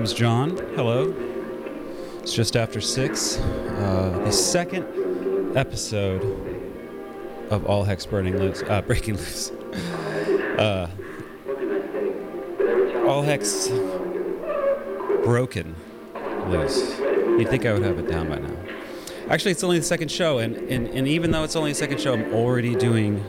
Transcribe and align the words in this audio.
My 0.00 0.06
name 0.06 0.14
John. 0.16 0.56
Hello. 0.76 1.14
It's 2.22 2.32
just 2.32 2.56
after 2.56 2.80
six. 2.80 3.36
Uh, 3.36 4.18
the 4.24 4.32
second 4.32 5.58
episode 5.58 6.22
of 7.50 7.66
All 7.66 7.84
Hex 7.84 8.06
Burning 8.06 8.38
Loose, 8.38 8.62
uh, 8.62 8.80
Breaking 8.80 9.16
Loose. 9.18 9.50
Uh, 10.58 10.88
All 13.06 13.20
Hex 13.20 13.68
Broken 15.22 15.76
Loose. 16.46 16.98
You'd 16.98 17.50
think 17.50 17.66
I 17.66 17.74
would 17.74 17.82
have 17.82 17.98
it 17.98 18.08
down 18.08 18.30
by 18.30 18.38
now. 18.38 18.56
Actually, 19.28 19.50
it's 19.50 19.62
only 19.62 19.80
the 19.80 19.84
second 19.84 20.10
show, 20.10 20.38
and, 20.38 20.56
and, 20.56 20.86
and 20.88 21.06
even 21.08 21.30
though 21.30 21.44
it's 21.44 21.56
only 21.56 21.72
the 21.72 21.78
second 21.78 22.00
show, 22.00 22.14
I'm 22.14 22.32
already 22.32 22.74
doing 22.74 23.22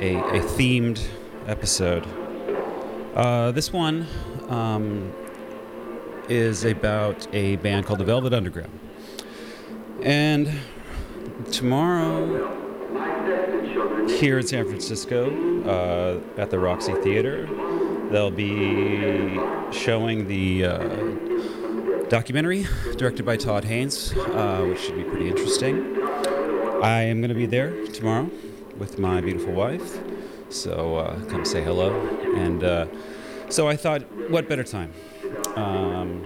a, 0.00 0.16
a 0.16 0.40
themed 0.40 1.02
episode. 1.46 2.06
Uh, 3.14 3.52
this 3.52 3.72
one 3.72 4.06
um, 4.50 5.14
is 6.28 6.64
about 6.64 7.26
a 7.34 7.56
band 7.56 7.86
called 7.86 7.98
the 7.98 8.04
Velvet 8.04 8.32
Underground. 8.32 8.78
And 10.02 10.50
tomorrow, 11.50 12.56
here 14.08 14.38
in 14.38 14.46
San 14.46 14.64
Francisco, 14.64 15.30
uh, 15.64 16.40
at 16.40 16.50
the 16.50 16.58
Roxy 16.58 16.94
Theater, 16.94 17.46
they'll 18.10 18.30
be 18.30 19.38
showing 19.72 20.28
the 20.28 20.64
uh, 20.64 20.78
documentary 22.08 22.66
directed 22.96 23.24
by 23.26 23.36
Todd 23.36 23.64
Haynes, 23.64 24.12
uh, 24.16 24.64
which 24.68 24.80
should 24.80 24.96
be 24.96 25.04
pretty 25.04 25.28
interesting. 25.28 26.02
I 26.82 27.02
am 27.02 27.20
going 27.20 27.28
to 27.28 27.34
be 27.34 27.46
there 27.46 27.86
tomorrow 27.86 28.30
with 28.76 28.98
my 28.98 29.20
beautiful 29.20 29.52
wife, 29.52 29.98
so 30.48 30.96
uh, 30.96 31.24
come 31.26 31.44
say 31.44 31.62
hello. 31.62 31.90
And 32.36 32.62
uh, 32.62 32.86
so 33.48 33.68
I 33.68 33.76
thought, 33.76 34.02
what 34.30 34.48
better 34.48 34.64
time? 34.64 34.92
Um, 35.56 36.24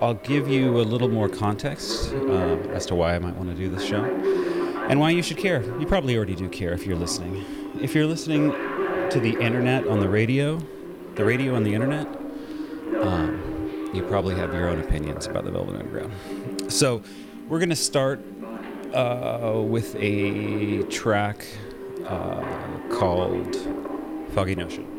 I'll 0.00 0.14
give 0.14 0.48
you 0.48 0.80
a 0.80 0.82
little 0.82 1.08
more 1.08 1.28
context 1.28 2.12
uh, 2.12 2.58
as 2.72 2.84
to 2.86 2.94
why 2.94 3.14
I 3.14 3.18
might 3.18 3.36
want 3.36 3.48
to 3.48 3.54
do 3.54 3.70
this 3.70 3.84
show 3.84 4.04
and 4.88 5.00
why 5.00 5.10
you 5.10 5.22
should 5.22 5.38
care. 5.38 5.62
You 5.80 5.86
probably 5.86 6.16
already 6.16 6.34
do 6.34 6.48
care 6.48 6.72
if 6.72 6.84
you're 6.84 6.96
listening. 6.96 7.44
If 7.80 7.94
you're 7.94 8.06
listening 8.06 8.50
to 9.10 9.20
the 9.20 9.36
internet 9.40 9.86
on 9.86 10.00
the 10.00 10.08
radio, 10.08 10.60
the 11.14 11.24
radio 11.24 11.54
on 11.54 11.62
the 11.62 11.72
internet, 11.74 12.06
um, 13.00 13.90
you 13.94 14.02
probably 14.02 14.34
have 14.34 14.52
your 14.52 14.68
own 14.68 14.80
opinions 14.80 15.26
about 15.26 15.44
the 15.44 15.50
Velvet 15.50 15.76
Underground. 15.76 16.70
So 16.72 17.02
we're 17.48 17.60
going 17.60 17.70
to 17.70 17.76
start 17.76 18.20
uh, 18.92 19.62
with 19.64 19.96
a 19.96 20.82
track 20.84 21.46
uh, 22.06 22.44
called 22.90 23.56
Foggy 24.34 24.54
Notion. 24.54 24.93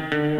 Thank 0.00 0.37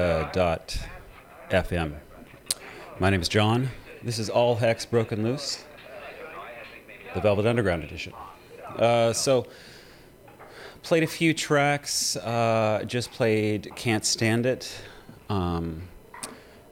My 2.99 3.09
name 3.09 3.19
is 3.19 3.27
John. 3.27 3.71
This 4.03 4.19
is 4.19 4.29
All 4.29 4.55
Hex 4.57 4.85
Broken 4.85 5.23
Loose, 5.23 5.65
the 7.15 7.21
Velvet 7.21 7.47
Underground 7.47 7.83
edition. 7.83 8.13
Uh, 8.77 9.11
so, 9.11 9.47
played 10.83 11.01
a 11.01 11.07
few 11.07 11.33
tracks. 11.33 12.15
Uh, 12.15 12.83
just 12.85 13.09
played 13.09 13.71
"Can't 13.75 14.05
Stand 14.05 14.45
It" 14.45 14.71
um, 15.29 15.81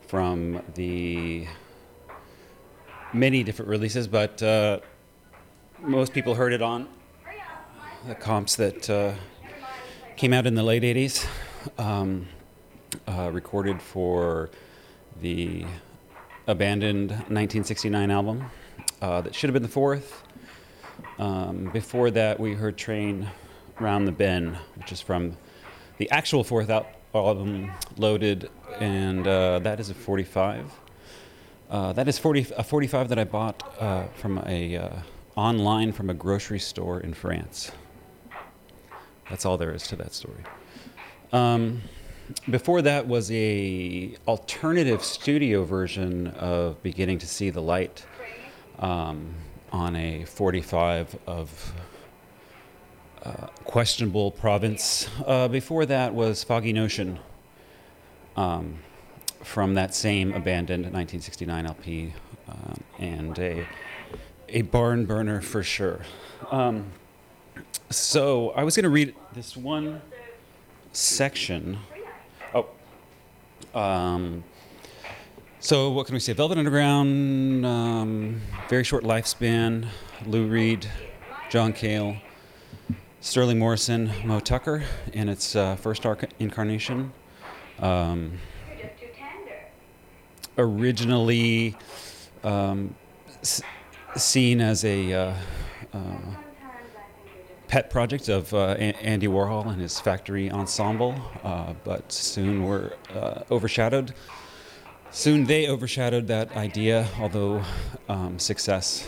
from 0.05 0.61
the 0.75 1.47
many 3.11 3.43
different 3.43 3.69
releases, 3.69 4.07
but 4.07 4.43
uh, 4.43 4.81
most 5.79 6.13
people 6.13 6.35
heard 6.35 6.53
it 6.53 6.61
on 6.61 6.87
the 8.07 8.13
comps 8.15 8.55
that 8.55 8.87
uh, 8.87 9.13
came 10.21 10.33
out 10.33 10.45
in 10.45 10.53
the 10.53 10.61
late 10.61 10.83
80s, 10.83 11.25
um, 11.79 12.27
uh, 13.07 13.31
recorded 13.33 13.81
for 13.81 14.51
the 15.19 15.65
abandoned 16.45 17.09
1969 17.09 18.11
album 18.11 18.45
uh, 19.01 19.21
that 19.21 19.33
should 19.33 19.49
have 19.49 19.53
been 19.53 19.63
the 19.63 19.67
fourth. 19.67 20.21
Um, 21.17 21.71
before 21.73 22.11
that, 22.11 22.39
we 22.39 22.53
heard 22.53 22.77
Train 22.77 23.27
Round 23.79 24.07
the 24.07 24.11
Bend, 24.11 24.57
which 24.75 24.91
is 24.91 25.01
from 25.01 25.35
the 25.97 26.07
actual 26.11 26.43
fourth 26.43 26.69
al- 26.69 26.85
album, 27.15 27.71
Loaded, 27.97 28.51
and 28.79 29.25
uh, 29.25 29.57
that 29.57 29.79
is 29.79 29.89
a 29.89 29.95
45. 29.95 30.71
Uh, 31.67 31.93
that 31.93 32.07
is 32.07 32.19
40, 32.19 32.45
a 32.57 32.63
45 32.63 33.09
that 33.09 33.17
I 33.17 33.23
bought 33.23 33.63
uh, 33.79 34.03
from 34.09 34.37
a 34.45 34.77
uh, 34.77 34.89
online 35.35 35.91
from 35.91 36.11
a 36.11 36.13
grocery 36.13 36.59
store 36.59 36.99
in 36.99 37.15
France. 37.15 37.71
That's 39.31 39.45
all 39.45 39.57
there 39.57 39.73
is 39.73 39.87
to 39.87 39.95
that 39.95 40.13
story. 40.13 40.43
Um, 41.31 41.83
before 42.49 42.81
that 42.81 43.07
was 43.07 43.31
a 43.31 44.13
alternative 44.27 45.01
studio 45.05 45.63
version 45.63 46.27
of 46.27 46.83
Beginning 46.83 47.17
to 47.19 47.27
See 47.27 47.49
the 47.49 47.61
Light 47.61 48.05
um, 48.79 49.33
on 49.71 49.95
a 49.95 50.25
45 50.25 51.17
of 51.27 51.73
uh, 53.23 53.47
questionable 53.63 54.31
province. 54.31 55.07
Uh, 55.25 55.47
before 55.47 55.85
that 55.85 56.13
was 56.13 56.43
Foggy 56.43 56.73
Notion 56.73 57.17
um, 58.35 58.79
from 59.43 59.75
that 59.75 59.95
same 59.95 60.33
abandoned 60.33 60.83
1969 60.83 61.65
LP 61.65 62.13
um, 62.49 62.83
and 62.99 63.39
a, 63.39 63.65
a 64.49 64.63
barn 64.63 65.05
burner 65.05 65.39
for 65.39 65.63
sure. 65.63 66.01
Um, 66.51 66.91
so 67.91 68.51
I 68.51 68.63
was 68.63 68.75
going 68.75 68.83
to 68.83 68.89
read 68.89 69.15
this 69.33 69.55
one 69.55 70.01
section. 70.93 71.77
Oh. 72.53 72.67
Um, 73.79 74.43
so 75.59 75.91
what 75.91 76.05
can 76.07 76.13
we 76.13 76.19
say? 76.19 76.33
Velvet 76.33 76.57
Underground, 76.57 77.65
um, 77.65 78.41
very 78.69 78.83
short 78.83 79.03
lifespan. 79.03 79.87
Lou 80.25 80.47
Reed, 80.47 80.87
John 81.49 81.73
Cale, 81.73 82.17
Sterling 83.21 83.57
Morrison, 83.59 84.11
Moe 84.23 84.39
Tucker 84.39 84.83
in 85.13 85.29
its 85.29 85.55
uh, 85.55 85.75
first 85.75 86.05
arc- 86.05 86.29
incarnation. 86.39 87.11
Um, 87.79 88.33
originally 90.57 91.75
um, 92.43 92.93
s- 93.41 93.61
seen 94.15 94.61
as 94.61 94.83
a 94.85 95.13
uh, 95.13 95.19
uh, 95.23 95.33
Sometimes 95.93 95.95
I 95.95 97.03
think 97.23 97.35
you're 97.35 97.43
just 97.47 97.60
pet 97.71 97.89
project 97.89 98.27
of 98.27 98.53
uh, 98.53 98.71
Andy 98.73 99.27
Warhol 99.27 99.65
and 99.71 99.79
his 99.79 99.97
factory 99.97 100.51
ensemble, 100.51 101.15
uh, 101.41 101.73
but 101.85 102.11
soon 102.11 102.65
were 102.65 102.97
uh, 103.15 103.43
overshadowed. 103.49 104.13
Soon 105.09 105.45
they 105.45 105.69
overshadowed 105.69 106.27
that 106.27 106.53
idea, 106.57 107.07
although 107.17 107.63
um, 108.09 108.37
success 108.37 109.07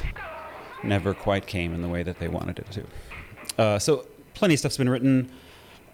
never 0.82 1.14
quite 1.14 1.46
came 1.46 1.74
in 1.74 1.82
the 1.82 1.90
way 1.90 2.04
that 2.04 2.20
they 2.20 2.30
wanted 2.30 2.58
it 2.60 2.72
to. 2.72 3.62
Uh, 3.62 3.80
so, 3.80 4.08
plenty 4.34 4.54
of 4.54 4.62
stuff's 4.62 4.78
been 4.78 4.90
written 4.90 5.30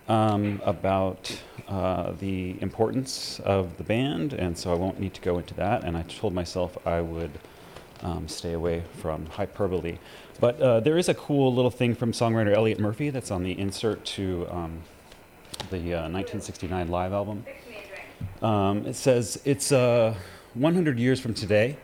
um, 0.08 0.62
about 0.64 1.42
uh, 1.68 2.12
the 2.20 2.56
importance 2.62 3.40
of 3.46 3.78
the 3.78 3.84
band, 3.84 4.34
and 4.34 4.56
so 4.56 4.72
I 4.72 4.76
won't 4.76 5.00
need 5.00 5.16
to 5.16 5.22
go 5.22 5.40
into 5.40 5.56
that. 5.56 5.84
And 5.84 5.98
I 5.98 6.04
told 6.04 6.36
myself 6.36 6.78
I 6.86 7.02
would 7.02 7.32
um, 8.04 8.28
stay 8.28 8.54
away 8.54 8.84
from 9.02 9.26
hyperbole. 9.26 9.98
But 10.40 10.62
uh, 10.62 10.80
there 10.80 10.98
is 10.98 11.10
a 11.10 11.14
cool 11.14 11.54
little 11.54 11.72
thing 11.72 11.96
from 11.96 12.14
songwriter 12.14 12.56
Elliott 12.56 12.80
Murphy 12.80 13.10
that's 13.10 13.32
on 13.32 13.44
the 13.44 13.60
insert 13.60 14.06
to 14.06 14.48
um, 14.50 14.82
the 15.70 15.94
uh, 15.94 16.10
1969 16.10 16.88
live 16.88 17.12
album. 17.12 17.46
Um, 18.42 18.86
it 18.86 18.96
says, 18.96 19.42
It's 19.44 19.72
uh, 19.72 20.16
100 20.54 20.98
years 20.98 21.20
from 21.20 21.34
today. 21.34 21.78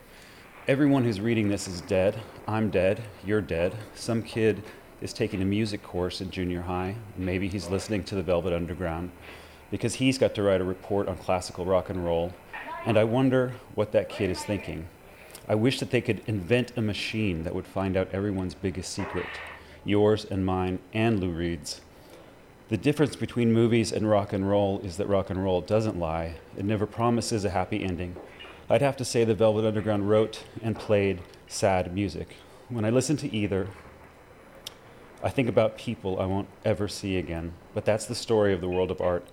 Everyone 0.68 1.04
who's 1.04 1.20
reading 1.20 1.48
this 1.48 1.68
is 1.68 1.82
dead. 1.82 2.18
I'm 2.48 2.70
dead. 2.70 3.02
You're 3.24 3.42
dead. 3.42 3.76
Some 3.94 4.22
kid 4.22 4.62
is 5.00 5.12
taking 5.12 5.42
a 5.42 5.44
music 5.44 5.82
course 5.82 6.20
in 6.20 6.30
junior 6.30 6.62
high. 6.62 6.96
Maybe 7.16 7.48
he's 7.48 7.68
listening 7.68 8.04
to 8.04 8.14
the 8.14 8.22
Velvet 8.22 8.52
Underground 8.52 9.10
because 9.70 9.94
he's 9.94 10.16
got 10.16 10.34
to 10.34 10.42
write 10.42 10.60
a 10.60 10.64
report 10.64 11.08
on 11.08 11.16
classical 11.18 11.66
rock 11.66 11.90
and 11.90 12.04
roll. 12.04 12.32
And 12.86 12.98
I 12.98 13.04
wonder 13.04 13.52
what 13.74 13.92
that 13.92 14.08
kid 14.08 14.30
is 14.30 14.42
thinking. 14.42 14.88
I 15.48 15.54
wish 15.54 15.78
that 15.80 15.90
they 15.90 16.00
could 16.00 16.22
invent 16.26 16.76
a 16.76 16.82
machine 16.82 17.44
that 17.44 17.54
would 17.54 17.66
find 17.66 17.96
out 17.96 18.08
everyone's 18.12 18.54
biggest 18.54 18.92
secret 18.92 19.26
yours 19.86 20.24
and 20.24 20.44
mine 20.44 20.80
and 20.92 21.20
Lou 21.20 21.30
Reed's. 21.30 21.80
The 22.68 22.76
difference 22.76 23.14
between 23.14 23.52
movies 23.52 23.92
and 23.92 24.10
rock 24.10 24.32
and 24.32 24.48
roll 24.48 24.80
is 24.80 24.96
that 24.96 25.06
rock 25.06 25.30
and 25.30 25.42
roll 25.42 25.60
doesn't 25.60 25.98
lie. 25.98 26.34
It 26.56 26.64
never 26.64 26.86
promises 26.86 27.44
a 27.44 27.50
happy 27.50 27.84
ending. 27.84 28.16
I'd 28.68 28.82
have 28.82 28.96
to 28.96 29.04
say 29.04 29.22
the 29.22 29.34
Velvet 29.34 29.64
Underground 29.64 30.10
wrote 30.10 30.42
and 30.60 30.76
played 30.76 31.22
sad 31.46 31.94
music. 31.94 32.34
When 32.68 32.84
I 32.84 32.90
listen 32.90 33.16
to 33.18 33.32
either, 33.32 33.68
I 35.22 35.28
think 35.28 35.48
about 35.48 35.78
people 35.78 36.18
I 36.18 36.26
won't 36.26 36.48
ever 36.64 36.88
see 36.88 37.16
again. 37.16 37.52
But 37.72 37.84
that's 37.84 38.06
the 38.06 38.16
story 38.16 38.52
of 38.52 38.60
the 38.60 38.68
world 38.68 38.90
of 38.90 39.00
art. 39.00 39.28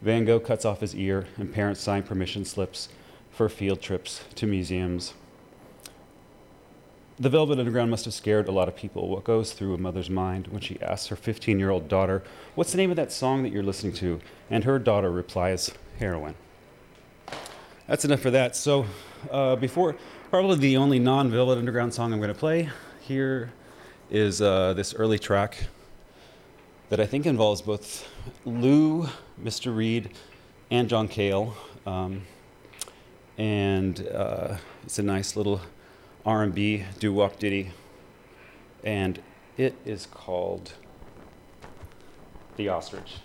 Van 0.00 0.24
Gogh 0.24 0.40
cuts 0.40 0.64
off 0.64 0.80
his 0.80 0.94
ear, 0.94 1.26
and 1.36 1.52
parents 1.52 1.80
sign 1.80 2.02
permission 2.02 2.46
slips 2.46 2.88
for 3.30 3.50
field 3.50 3.82
trips 3.82 4.24
to 4.36 4.46
museums. 4.46 5.12
The 7.20 7.28
Velvet 7.28 7.58
Underground 7.58 7.90
must 7.90 8.04
have 8.04 8.14
scared 8.14 8.46
a 8.46 8.52
lot 8.52 8.68
of 8.68 8.76
people. 8.76 9.08
What 9.08 9.24
goes 9.24 9.52
through 9.52 9.74
a 9.74 9.78
mother's 9.78 10.08
mind 10.08 10.46
when 10.48 10.60
she 10.60 10.80
asks 10.80 11.08
her 11.08 11.16
15 11.16 11.58
year 11.58 11.68
old 11.68 11.88
daughter, 11.88 12.22
What's 12.54 12.70
the 12.70 12.76
name 12.76 12.90
of 12.90 12.96
that 12.96 13.10
song 13.10 13.42
that 13.42 13.50
you're 13.50 13.64
listening 13.64 13.92
to? 13.94 14.20
And 14.48 14.62
her 14.62 14.78
daughter 14.78 15.10
replies, 15.10 15.72
Heroin. 15.98 16.36
That's 17.88 18.04
enough 18.04 18.20
for 18.20 18.30
that. 18.30 18.54
So, 18.54 18.86
uh, 19.32 19.56
before, 19.56 19.96
probably 20.30 20.58
the 20.58 20.76
only 20.76 21.00
non 21.00 21.28
Velvet 21.28 21.58
Underground 21.58 21.92
song 21.92 22.12
I'm 22.12 22.20
going 22.20 22.32
to 22.32 22.38
play 22.38 22.68
here 23.00 23.52
is 24.10 24.40
uh, 24.40 24.74
this 24.74 24.94
early 24.94 25.18
track 25.18 25.64
that 26.88 27.00
I 27.00 27.06
think 27.06 27.26
involves 27.26 27.62
both 27.62 28.08
Lou, 28.44 29.08
Mr. 29.42 29.74
Reed, 29.74 30.10
and 30.70 30.88
John 30.88 31.08
Cale. 31.08 31.56
Um, 31.84 32.22
and 33.38 34.06
uh, 34.06 34.56
it's 34.84 35.00
a 35.00 35.02
nice 35.02 35.34
little 35.34 35.60
R&B 36.28 36.84
doo-wop 36.98 37.38
ditty, 37.38 37.70
and 38.84 39.22
it 39.56 39.74
is 39.86 40.04
called 40.04 40.74
"The 42.56 42.68
Ostrich." 42.68 43.20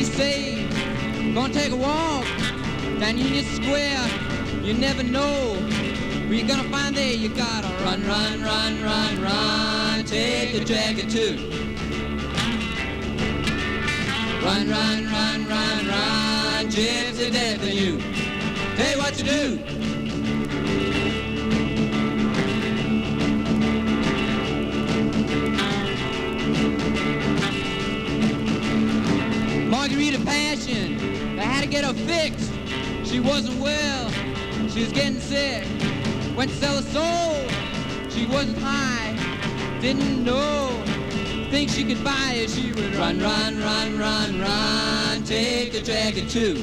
Be 0.00 0.06
saved. 0.06 1.34
Gonna 1.34 1.52
take 1.52 1.72
a 1.72 1.76
walk 1.76 2.24
down 3.00 3.18
Union 3.18 3.44
Square. 3.44 4.06
You 4.62 4.72
never 4.72 5.02
know 5.02 5.54
where 6.26 6.38
you're 6.38 6.48
gonna 6.48 6.70
find 6.70 6.96
there. 6.96 7.12
You 7.12 7.28
gotta 7.28 7.68
run, 7.84 8.00
run, 8.06 8.42
run, 8.42 8.82
run, 8.82 9.22
run. 9.22 10.04
Take 10.04 10.52
the 10.54 10.64
jacket 10.64 11.10
too. 11.10 11.34
Run, 14.42 14.70
run, 14.70 15.00
run, 15.16 15.38
run, 15.46 15.80
run. 15.94 16.66
Gypsy 16.74 17.30
death 17.30 17.62
in 17.68 17.76
you. 17.76 17.92
You 18.78 18.96
what 18.96 19.12
to 19.14 19.22
do. 19.22 19.79
Margarita 30.10 30.24
Passion. 30.28 31.36
They 31.36 31.42
had 31.42 31.62
to 31.62 31.68
get 31.68 31.84
her 31.84 31.94
fixed. 31.94 32.52
She 33.04 33.20
wasn't 33.20 33.60
well. 33.60 34.10
She 34.68 34.80
was 34.80 34.92
getting 34.92 35.20
sick. 35.20 35.64
Went 36.36 36.50
to 36.50 36.56
sell 36.56 36.76
her 36.76 36.82
soul. 36.82 38.10
She 38.10 38.26
wasn't 38.26 38.58
high. 38.58 39.16
Didn't 39.80 40.24
know. 40.24 40.82
Think 41.50 41.70
she 41.70 41.84
could 41.84 42.02
buy 42.02 42.32
it. 42.34 42.50
She 42.50 42.72
would 42.72 42.96
run, 42.96 43.20
run, 43.20 43.60
run, 43.60 43.98
run, 43.98 44.40
run. 44.40 45.22
Take 45.22 45.72
the 45.72 45.80
jacket 45.80 46.28
too. 46.28 46.56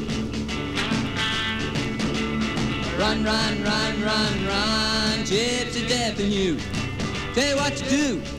Run, 2.99 3.23
run, 3.23 3.63
run, 3.63 4.03
run, 4.03 4.45
run. 4.45 5.19
Gypsy 5.19 5.87
death 5.87 6.19
in 6.19 6.31
you. 6.31 6.57
Tell 7.33 7.49
you 7.49 7.55
what 7.55 7.75
to 7.77 7.89
do. 7.89 8.36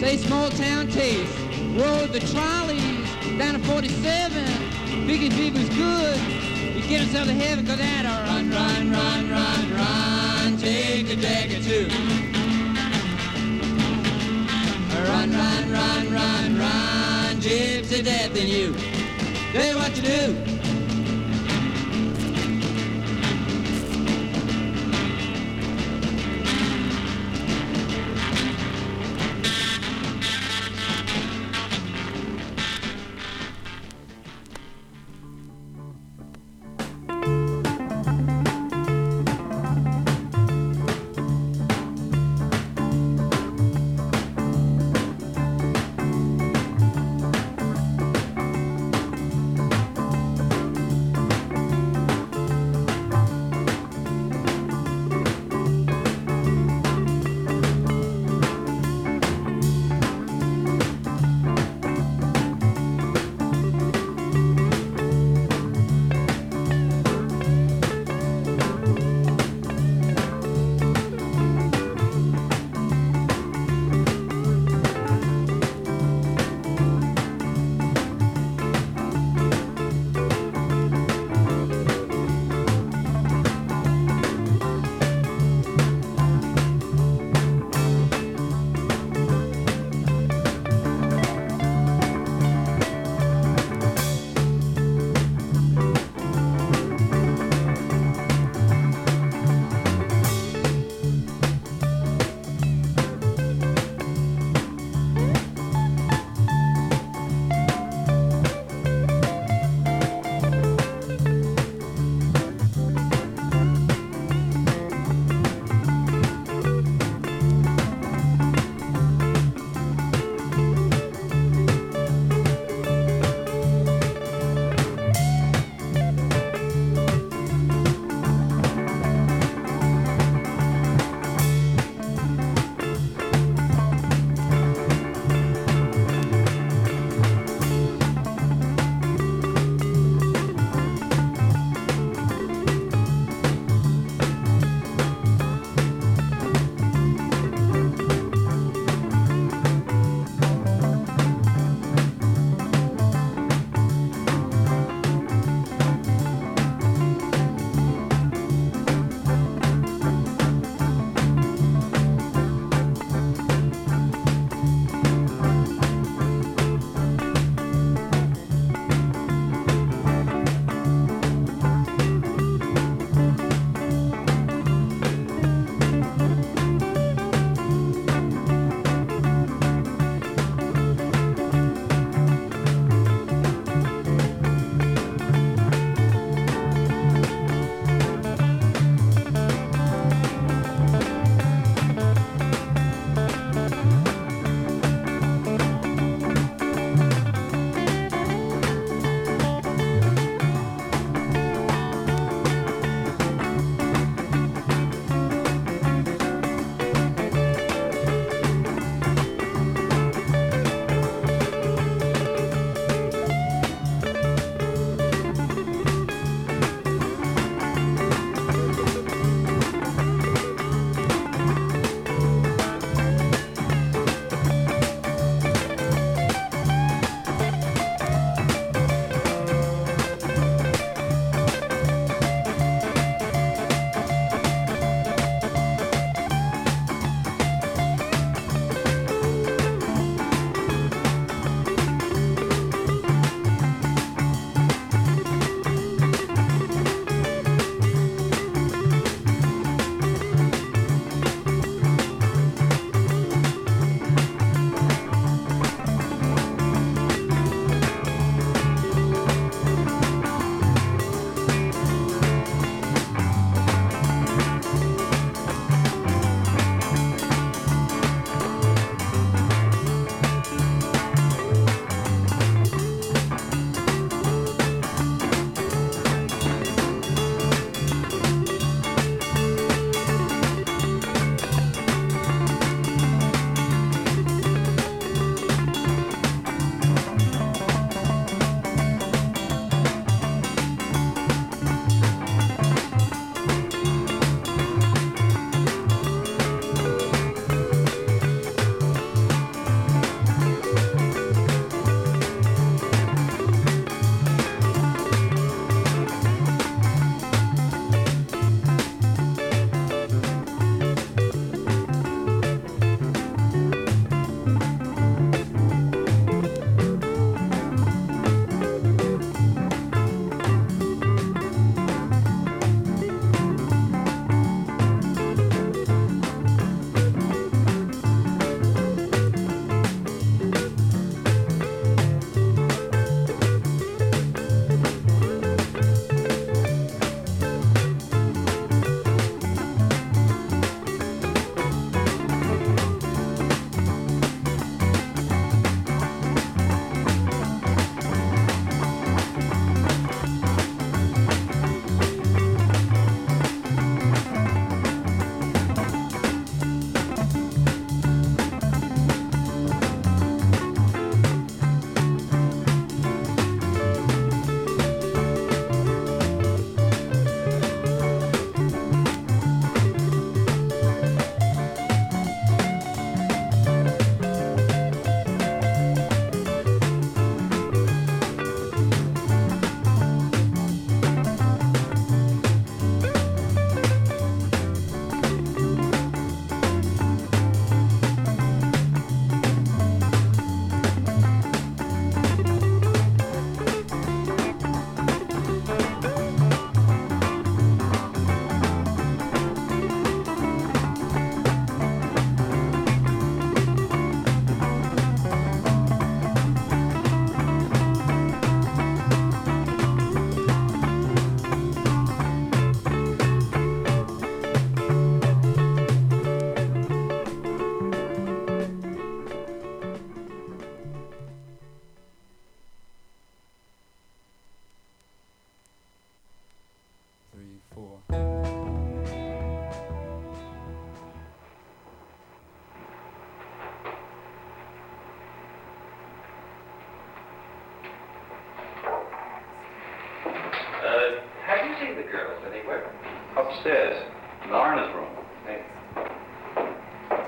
Say, 0.00 0.16
small 0.16 0.48
town 0.48 0.88
taste. 0.88 1.38
Rode 1.76 2.10
the 2.10 2.20
trolleys 2.20 3.06
down 3.36 3.52
to 3.52 3.60
47. 3.60 4.44
Figured 5.06 5.32
if 5.34 5.52
was 5.52 5.68
good, 5.76 6.16
he'd 6.16 6.88
get 6.88 7.02
himself 7.02 7.26
to 7.26 7.34
heaven, 7.34 7.66
cause 7.66 7.76
that 7.76 8.06
a 8.06 8.24
run, 8.26 8.50
run, 8.50 8.90
run, 8.90 9.30
run, 9.30 9.74
run. 9.74 10.56
Take 10.56 11.10
a 11.10 11.16
jacket 11.16 11.62
too. 11.62 11.88
Run, 15.04 15.32
run, 15.32 15.70
run, 15.70 16.12
run, 16.12 16.58
run. 16.58 17.36
Gypsy 17.36 18.02
death 18.02 18.34
in 18.36 18.48
you. 18.48 18.74
You 19.52 19.76
what 19.76 19.94
to 19.96 20.00
do. 20.00 20.59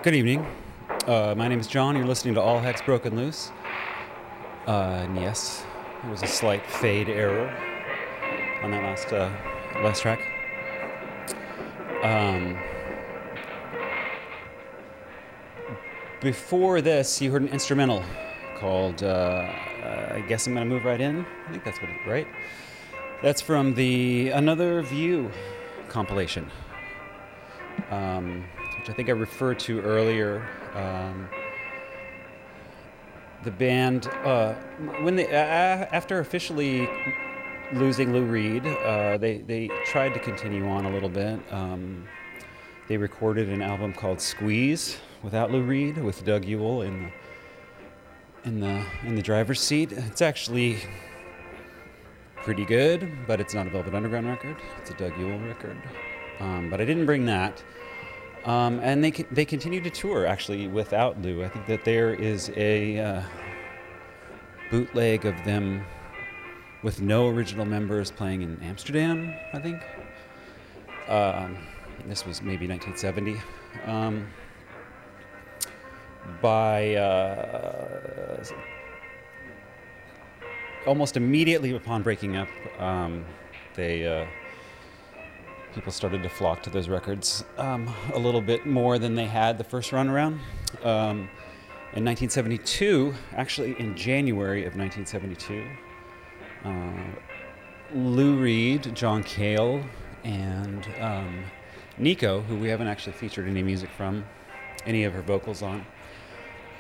Good 0.03 0.17
evening. 0.17 0.45
Uh, 1.07 1.33
my 1.37 1.47
name 1.47 1.61
is 1.61 1.69
John. 1.69 1.95
You're 1.95 2.07
listening 2.07 2.35
to 2.35 2.41
All 2.41 2.59
Hex 2.59 2.83
Broken 2.83 3.15
Loose. 3.15 3.53
Uh, 4.67 5.05
and 5.05 5.15
yes, 5.15 5.65
there 6.03 6.11
was 6.11 6.25
a 6.25 6.27
slight 6.27 6.67
fade 6.67 7.09
error 7.09 7.49
on 8.65 8.73
that 8.73 8.83
last 8.83 9.13
uh, 9.13 9.31
last 9.81 10.03
track. 10.03 10.21
Um, 12.03 12.59
before 16.21 16.81
this, 16.81 17.23
you 17.23 17.31
heard 17.31 17.43
an 17.43 17.49
instrumental 17.51 18.03
called 18.57 19.05
uh, 19.05 19.53
"I 20.15 20.25
Guess 20.27 20.49
I'm 20.49 20.55
Gonna 20.55 20.67
Move 20.67 20.85
Right 20.85 21.01
In." 21.01 21.25
I 21.47 21.53
think 21.53 21.63
that's 21.63 21.81
what 21.81 21.91
it 21.91 21.97
right. 22.09 22.27
That's 23.23 23.41
from 23.41 23.75
the 23.75 24.31
Another 24.31 24.83
View 24.83 25.31
compilation 25.89 26.51
um, 27.93 28.45
which 28.83 28.91
I 28.91 28.95
think 28.95 29.09
I 29.09 29.13
referred 29.13 29.61
to 29.61 29.81
earlier. 29.83 30.45
Um, 30.75 31.29
the 33.45 33.53
band, 33.53 34.09
uh, 34.25 34.55
when 35.03 35.15
they 35.15 35.29
uh, 35.29 35.87
after 35.93 36.19
officially 36.19 36.89
losing 37.75 38.13
Lou 38.13 38.25
Reed, 38.25 38.67
uh, 38.67 39.19
they 39.19 39.39
they 39.39 39.69
tried 39.85 40.15
to 40.15 40.21
continue 40.21 40.67
on 40.67 40.85
a 40.85 40.91
little 40.91 41.09
bit. 41.09 41.41
Um, 41.53 42.09
they 42.89 42.97
recorded 42.97 43.49
an 43.51 43.63
album 43.63 43.93
called 43.93 44.21
Squeeze 44.21 44.99
without 45.23 45.53
Lou 45.53 45.63
Reed, 45.63 45.99
with 45.99 46.25
Doug 46.25 46.45
Yule 46.45 46.83
in 46.83 47.05
the 47.05 48.49
in 48.49 48.59
the 48.59 48.85
in 49.05 49.15
the 49.15 49.23
driver's 49.23 49.61
seat. 49.61 49.93
It's 49.93 50.23
actually 50.23 50.79
pretty 52.39 52.65
good, 52.65 53.09
but 53.29 53.41
it's 53.41 53.55
not 53.55 53.69
a 53.69 53.71
Velvet 53.71 53.95
Underground 53.95 54.27
record. 54.27 54.57
It's 54.81 54.91
a 54.91 54.95
Doug 54.95 55.17
Yule 55.17 55.39
record. 55.39 55.81
Um, 56.41 56.69
but 56.69 56.81
I 56.81 56.85
didn't 56.85 57.07
bring 57.07 57.27
that. 57.27 57.63
Um, 58.45 58.81
and 58.81 59.05
they 59.05 59.11
they 59.11 59.45
continue 59.45 59.81
to 59.81 59.91
tour 59.91 60.27
actually 60.27 60.67
without 60.67 61.21
Lou. 61.23 61.45
I 61.45 61.49
think 61.49 61.67
that 61.67 61.85
there 61.85 62.13
is 62.13 62.51
a 62.57 62.99
uh, 62.99 63.23
bootleg 64.71 65.25
of 65.27 65.45
them 65.45 65.85
with 66.83 67.01
no 67.01 67.29
original 67.29 67.65
members 67.65 68.11
playing 68.11 68.43
in 68.43 68.61
Amsterdam. 68.63 69.33
I 69.53 69.61
think 69.61 69.81
um, 71.09 71.57
this 72.07 72.27
was 72.27 72.43
maybe 72.43 72.67
1970. 72.67 73.37
Um, 73.87 74.27
by 76.41 76.95
uh, 76.97 78.45
almost 80.87 81.17
immediately 81.17 81.75
upon 81.75 82.03
breaking 82.03 82.37
up, 82.37 82.49
um, 82.81 83.25
they 83.75 84.07
uh, 84.07 84.27
people 85.75 85.93
started 85.93 86.23
to 86.23 86.29
flock 86.29 86.63
to 86.63 86.71
those 86.71 86.89
records 86.89 87.45
um, 87.57 87.93
a 88.13 88.19
little 88.19 88.41
bit 88.41 88.67
more 88.67 88.99
than 88.99 89.15
they 89.15 89.25
had 89.25 89.57
the 89.57 89.65
first 89.65 89.91
run 89.93 90.09
around. 90.09 90.35
Um, 90.83 91.31
in 91.95 92.05
1972, 92.05 93.15
actually 93.35 93.79
in 93.79 93.97
January 93.97 94.67
of 94.67 94.77
1972, 94.77 95.67
uh, 96.65 96.93
Lou 97.95 98.37
Reed, 98.37 98.95
John 98.95 99.23
Cale, 99.23 99.83
and 100.25 100.87
um, 101.01 101.45
Nico, 101.99 102.41
who 102.43 102.57
we 102.57 102.69
haven't 102.69 102.89
actually 102.89 103.15
featured 103.15 103.49
any 103.49 103.63
music 103.63 103.91
from, 103.97 104.25
any 104.85 105.05
of 105.05 105.13
her 105.15 105.23
vocals 105.23 105.63
on, 105.63 105.87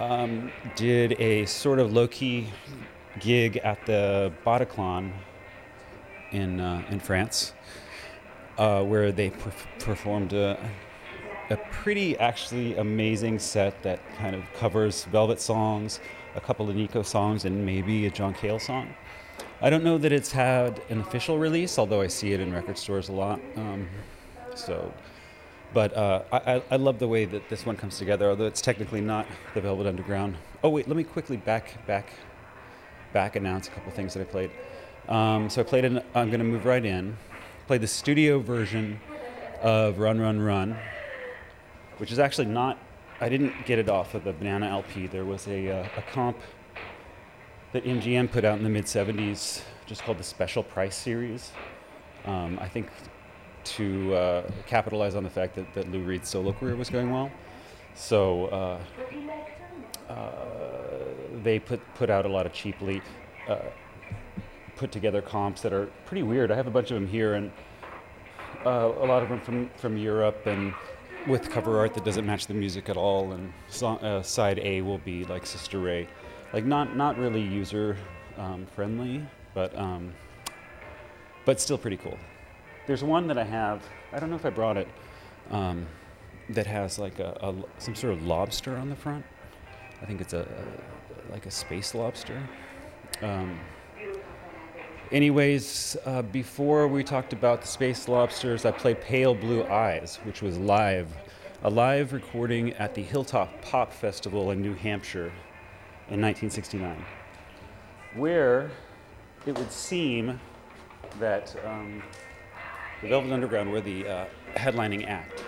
um, 0.00 0.52
did 0.76 1.18
a 1.20 1.46
sort 1.46 1.78
of 1.78 1.92
low 1.92 2.08
key 2.08 2.48
gig 3.20 3.58
at 3.58 3.84
the 3.86 4.32
Bataclan 4.44 5.12
in, 6.30 6.60
uh, 6.60 6.82
in 6.90 7.00
France 7.00 7.52
uh, 8.62 8.80
where 8.80 9.10
they 9.10 9.28
perf- 9.28 9.66
performed 9.80 10.32
a, 10.32 10.56
a 11.50 11.56
pretty 11.72 12.16
actually 12.18 12.76
amazing 12.76 13.40
set 13.40 13.82
that 13.82 13.98
kind 14.14 14.36
of 14.36 14.44
covers 14.54 15.04
Velvet 15.06 15.40
songs, 15.40 15.98
a 16.36 16.40
couple 16.40 16.70
of 16.70 16.76
Nico 16.76 17.02
songs, 17.02 17.44
and 17.44 17.66
maybe 17.66 18.06
a 18.06 18.10
John 18.10 18.32
Cale 18.32 18.60
song. 18.60 18.94
I 19.60 19.68
don't 19.68 19.82
know 19.82 19.98
that 19.98 20.12
it's 20.12 20.30
had 20.30 20.80
an 20.90 21.00
official 21.00 21.38
release, 21.40 21.76
although 21.76 22.00
I 22.02 22.06
see 22.06 22.34
it 22.34 22.40
in 22.40 22.52
record 22.52 22.78
stores 22.78 23.08
a 23.08 23.12
lot. 23.12 23.40
Um, 23.56 23.88
so, 24.54 24.92
but 25.74 25.96
uh, 25.96 26.22
I, 26.30 26.62
I 26.70 26.76
love 26.76 27.00
the 27.00 27.08
way 27.08 27.24
that 27.24 27.48
this 27.48 27.66
one 27.66 27.76
comes 27.76 27.98
together, 27.98 28.30
although 28.30 28.46
it's 28.46 28.60
technically 28.60 29.00
not 29.00 29.26
the 29.54 29.60
Velvet 29.60 29.88
Underground. 29.88 30.36
Oh 30.62 30.68
wait, 30.68 30.86
let 30.86 30.96
me 30.96 31.02
quickly 31.02 31.36
back 31.36 31.84
back 31.88 32.10
back 33.12 33.34
announce 33.34 33.66
a 33.66 33.72
couple 33.72 33.90
things 33.90 34.14
that 34.14 34.20
I 34.20 34.24
played. 34.24 34.52
Um, 35.08 35.50
so 35.50 35.62
I 35.62 35.64
played. 35.64 35.84
An, 35.84 36.00
I'm 36.14 36.28
going 36.28 36.38
to 36.38 36.44
move 36.44 36.64
right 36.64 36.84
in 36.84 37.16
play 37.66 37.78
the 37.78 37.86
studio 37.86 38.38
version 38.38 39.00
of 39.60 39.98
Run 39.98 40.20
Run 40.20 40.40
Run, 40.40 40.76
which 41.98 42.10
is 42.10 42.18
actually 42.18 42.46
not. 42.46 42.78
I 43.20 43.28
didn't 43.28 43.66
get 43.66 43.78
it 43.78 43.88
off 43.88 44.14
of 44.14 44.24
the 44.24 44.32
Banana 44.32 44.66
LP. 44.68 45.06
There 45.06 45.24
was 45.24 45.46
a, 45.46 45.70
uh, 45.70 45.88
a 45.96 46.02
comp 46.12 46.38
that 47.72 47.84
MGM 47.84 48.30
put 48.30 48.44
out 48.44 48.58
in 48.58 48.64
the 48.64 48.70
mid 48.70 48.84
70s, 48.84 49.62
just 49.86 50.02
called 50.02 50.18
the 50.18 50.24
Special 50.24 50.62
Price 50.62 50.96
Series. 50.96 51.52
Um, 52.24 52.58
I 52.60 52.68
think 52.68 52.88
to 53.64 54.14
uh, 54.14 54.50
capitalize 54.66 55.14
on 55.14 55.22
the 55.22 55.30
fact 55.30 55.54
that, 55.54 55.72
that 55.74 55.90
Lou 55.92 56.00
Reed's 56.00 56.28
solo 56.28 56.52
career 56.52 56.74
was 56.74 56.90
going 56.90 57.10
well. 57.10 57.30
So 57.94 58.46
uh, 58.46 58.78
uh, 60.08 60.30
they 61.42 61.58
put, 61.58 61.80
put 61.94 62.10
out 62.10 62.26
a 62.26 62.28
lot 62.28 62.46
of 62.46 62.52
cheaply 62.52 63.00
put 64.76 64.92
together 64.92 65.22
comps 65.22 65.62
that 65.62 65.72
are 65.72 65.86
pretty 66.06 66.22
weird. 66.22 66.50
I 66.50 66.56
have 66.56 66.66
a 66.66 66.70
bunch 66.70 66.90
of 66.90 66.94
them 66.94 67.06
here, 67.06 67.34
and 67.34 67.50
uh, 68.64 68.92
a 69.00 69.06
lot 69.06 69.22
of 69.22 69.28
them 69.28 69.40
from, 69.40 69.70
from 69.76 69.96
Europe, 69.96 70.46
and 70.46 70.74
with 71.26 71.50
cover 71.50 71.78
art 71.78 71.94
that 71.94 72.04
doesn't 72.04 72.26
match 72.26 72.46
the 72.46 72.54
music 72.54 72.88
at 72.88 72.96
all. 72.96 73.32
And 73.32 73.52
so, 73.68 73.88
uh, 73.88 74.22
side 74.22 74.58
A 74.60 74.82
will 74.82 74.98
be 74.98 75.24
like 75.24 75.46
Sister 75.46 75.78
Ray, 75.78 76.08
like 76.52 76.64
not 76.64 76.96
not 76.96 77.18
really 77.18 77.40
user 77.40 77.96
um, 78.36 78.66
friendly, 78.74 79.24
but 79.54 79.76
um, 79.78 80.12
but 81.44 81.60
still 81.60 81.78
pretty 81.78 81.96
cool. 81.96 82.18
There's 82.86 83.04
one 83.04 83.26
that 83.28 83.38
I 83.38 83.44
have. 83.44 83.82
I 84.12 84.18
don't 84.18 84.30
know 84.30 84.36
if 84.36 84.44
I 84.44 84.50
brought 84.50 84.76
it. 84.76 84.88
Um, 85.50 85.86
that 86.50 86.66
has 86.66 86.98
like 86.98 87.18
a, 87.18 87.38
a, 87.40 87.54
some 87.78 87.94
sort 87.94 88.12
of 88.12 88.24
lobster 88.24 88.76
on 88.76 88.90
the 88.90 88.96
front. 88.96 89.24
I 90.00 90.06
think 90.06 90.20
it's 90.20 90.32
a, 90.32 90.40
a 90.40 91.32
like 91.32 91.46
a 91.46 91.50
space 91.50 91.94
lobster. 91.94 92.40
Um, 93.22 93.58
anyways, 95.12 95.96
uh, 96.06 96.22
before 96.22 96.88
we 96.88 97.04
talked 97.04 97.32
about 97.32 97.60
the 97.60 97.66
space 97.66 98.08
lobsters, 98.08 98.64
I 98.64 98.72
played 98.72 99.00
Pale 99.00 99.36
Blue 99.36 99.64
Eyes, 99.64 100.18
which 100.24 100.42
was 100.42 100.58
live, 100.58 101.14
a 101.62 101.70
live 101.70 102.12
recording 102.12 102.72
at 102.74 102.94
the 102.94 103.02
Hilltop 103.02 103.62
Pop 103.62 103.92
Festival 103.92 104.50
in 104.50 104.60
New 104.60 104.74
Hampshire 104.74 105.32
in 106.08 106.20
1969, 106.20 107.04
where 108.14 108.70
it 109.46 109.56
would 109.56 109.70
seem 109.70 110.40
that 111.20 111.54
um, 111.64 112.02
the 113.02 113.08
Velvet 113.08 113.32
Underground 113.32 113.70
were 113.70 113.80
the 113.80 114.08
uh, 114.08 114.24
headlining 114.56 115.06
act. 115.06 115.44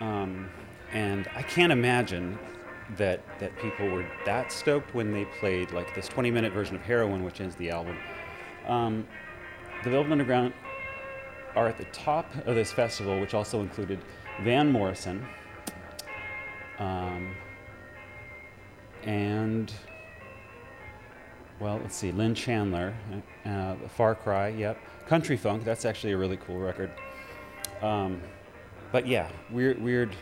Um, 0.00 0.48
and 0.92 1.28
I 1.34 1.42
can't 1.42 1.72
imagine 1.72 2.38
that 2.96 3.20
that 3.38 3.56
people 3.58 3.88
were 3.88 4.06
that 4.24 4.50
stoked 4.50 4.94
when 4.94 5.12
they 5.12 5.24
played 5.24 5.72
like 5.72 5.94
this 5.94 6.08
20 6.08 6.30
minute 6.30 6.52
version 6.52 6.76
of 6.76 6.82
Heroin, 6.82 7.22
which 7.24 7.40
ends 7.40 7.54
the 7.56 7.70
album. 7.70 7.96
Um, 8.66 9.06
the 9.84 9.90
Velvet 9.90 10.10
Underground 10.10 10.52
are 11.54 11.68
at 11.68 11.78
the 11.78 11.84
top 11.86 12.26
of 12.46 12.54
this 12.54 12.72
festival, 12.72 13.20
which 13.20 13.34
also 13.34 13.60
included 13.60 14.00
Van 14.42 14.70
Morrison 14.70 15.26
um, 16.78 17.34
and 19.02 19.72
well, 21.60 21.80
let's 21.82 21.96
see, 21.96 22.12
Lynn 22.12 22.36
Chandler, 22.36 22.94
uh, 23.44 23.74
Far 23.88 24.14
Cry, 24.14 24.48
yep, 24.48 24.78
Country 25.08 25.36
Funk. 25.36 25.64
That's 25.64 25.84
actually 25.84 26.12
a 26.12 26.16
really 26.16 26.36
cool 26.36 26.58
record. 26.58 26.90
Um, 27.82 28.20
but 28.92 29.08
yeah, 29.08 29.28
weird, 29.50 29.82
weird 29.82 30.14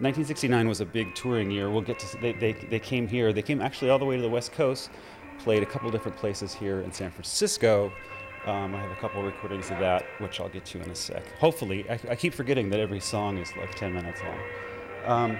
1969 0.00 0.66
was 0.66 0.80
a 0.80 0.86
big 0.86 1.14
touring 1.14 1.50
year. 1.50 1.68
We'll 1.70 1.82
get 1.82 1.98
to 1.98 2.16
they, 2.18 2.32
they, 2.32 2.52
they 2.52 2.78
came 2.78 3.06
here. 3.06 3.34
They 3.34 3.42
came 3.42 3.60
actually 3.60 3.90
all 3.90 3.98
the 3.98 4.06
way 4.06 4.16
to 4.16 4.22
the 4.22 4.30
West 4.30 4.52
Coast, 4.52 4.88
played 5.38 5.62
a 5.62 5.66
couple 5.66 5.90
different 5.90 6.16
places 6.16 6.54
here 6.54 6.80
in 6.80 6.90
San 6.90 7.10
Francisco. 7.10 7.92
Um, 8.46 8.74
I 8.74 8.80
have 8.80 8.90
a 8.90 8.96
couple 8.96 9.22
recordings 9.22 9.70
of 9.70 9.78
that, 9.80 10.06
which 10.18 10.40
I'll 10.40 10.48
get 10.48 10.64
to 10.66 10.80
in 10.80 10.88
a 10.90 10.94
sec. 10.94 11.22
Hopefully, 11.36 11.84
I, 11.90 12.00
I 12.08 12.16
keep 12.16 12.32
forgetting 12.32 12.70
that 12.70 12.80
every 12.80 13.00
song 13.00 13.36
is 13.36 13.54
like 13.56 13.74
10 13.74 13.92
minutes 13.92 14.22
long. 14.22 14.38
Um, 15.04 15.38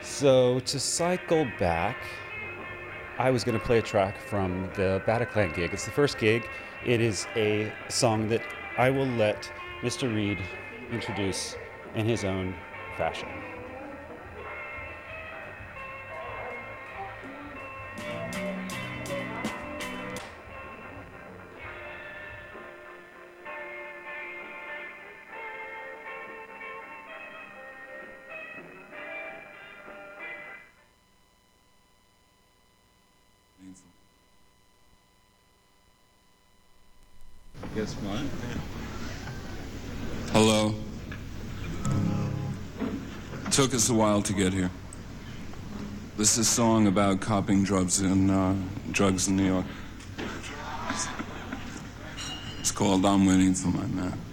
so 0.00 0.60
to 0.60 0.78
cycle 0.78 1.44
back, 1.58 1.96
I 3.18 3.30
was 3.30 3.42
going 3.42 3.58
to 3.58 3.64
play 3.64 3.78
a 3.78 3.82
track 3.82 4.16
from 4.20 4.70
the 4.76 5.02
Bataclan 5.04 5.56
gig. 5.56 5.72
It's 5.72 5.86
the 5.86 5.90
first 5.90 6.18
gig. 6.18 6.48
It 6.84 7.00
is 7.00 7.26
a 7.34 7.72
song 7.88 8.28
that 8.28 8.42
I 8.78 8.90
will 8.90 9.06
let 9.06 9.50
Mr. 9.82 10.14
Reed 10.14 10.38
introduce 10.92 11.56
in 11.96 12.06
his 12.06 12.24
own 12.24 12.54
fashion. 12.96 13.55
us 43.76 43.90
a 43.90 43.94
while 43.94 44.22
to 44.22 44.32
get 44.32 44.54
here. 44.54 44.70
This 46.16 46.32
is 46.32 46.38
a 46.38 46.50
song 46.50 46.86
about 46.86 47.20
copying 47.20 47.62
drugs 47.62 48.00
in, 48.00 48.30
uh, 48.30 48.56
drugs 48.90 49.28
in 49.28 49.36
New 49.36 49.44
York. 49.44 49.66
It's 52.58 52.70
called 52.72 53.04
I'm 53.04 53.26
Waiting 53.26 53.52
for 53.52 53.68
My 53.68 53.86
Man. 53.86 54.25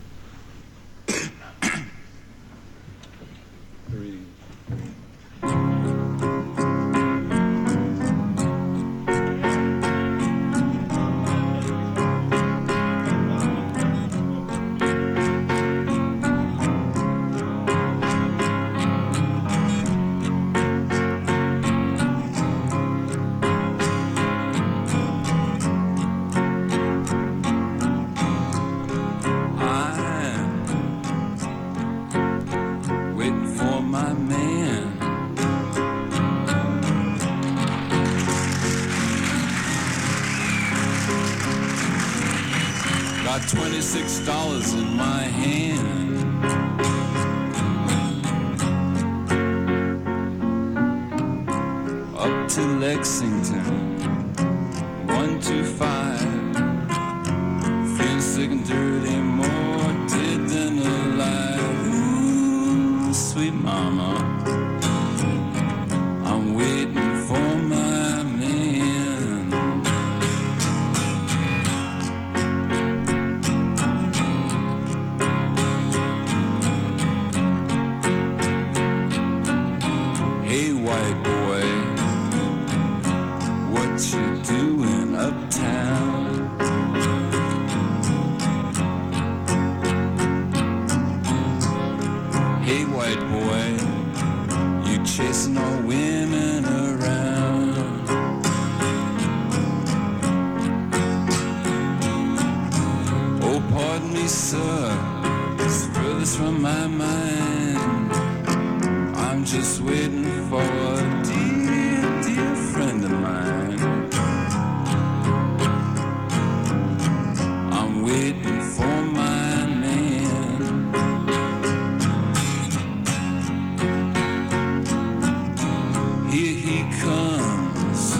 comes 126.92 128.20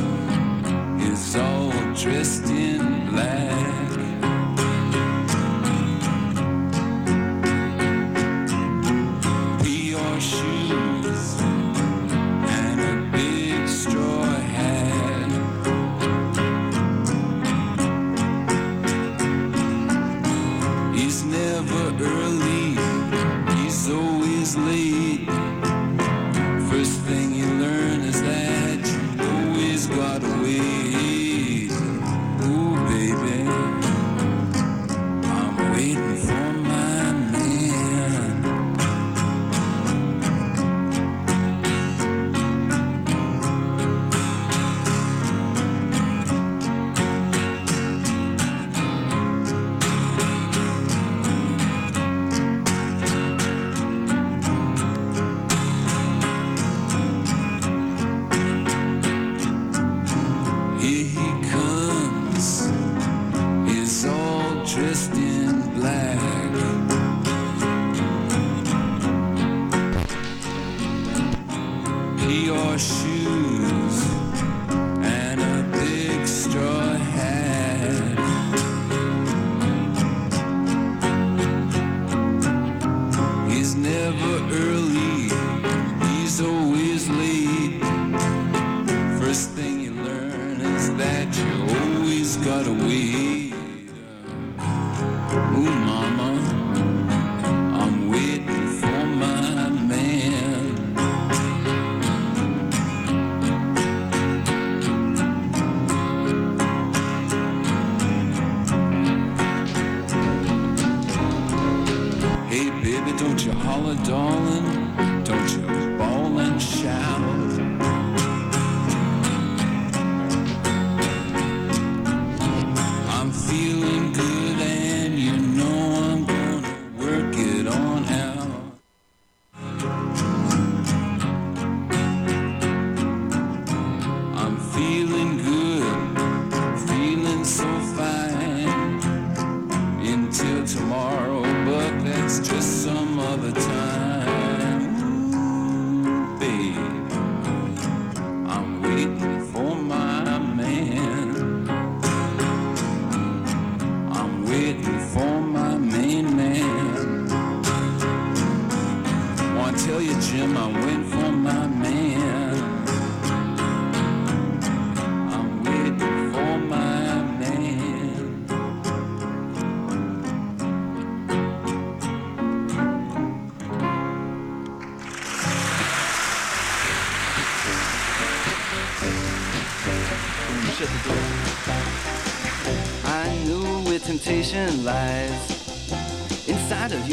is 1.02 1.36
all 1.36 1.72
dressed 1.94 2.53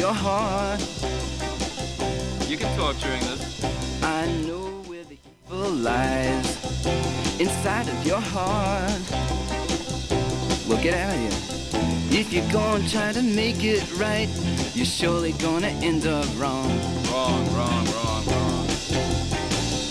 your 0.01 0.15
heart. 0.15 0.81
You 2.49 2.57
can 2.57 2.75
talk 2.79 2.97
during 3.01 3.21
this. 3.21 3.63
I 4.03 4.27
know 4.47 4.83
where 4.89 5.05
the 5.05 5.19
evil 5.47 5.71
lies 5.73 6.49
inside 7.39 7.87
of 7.87 8.07
your 8.07 8.19
heart. 8.19 9.03
Well, 10.67 10.83
get 10.83 10.95
out 10.95 11.13
of 11.15 11.21
here. 11.21 12.19
If 12.19 12.33
you're 12.33 12.51
gonna 12.51 12.89
try 12.89 13.13
to 13.13 13.21
make 13.23 13.63
it 13.63 13.85
right, 13.99 14.31
you're 14.75 14.87
surely 14.87 15.33
gonna 15.33 15.73
end 15.89 16.07
up 16.07 16.25
wrong. 16.41 16.73
Wrong, 17.13 17.45
wrong, 17.55 17.85
wrong, 17.93 18.25
wrong. 18.33 18.67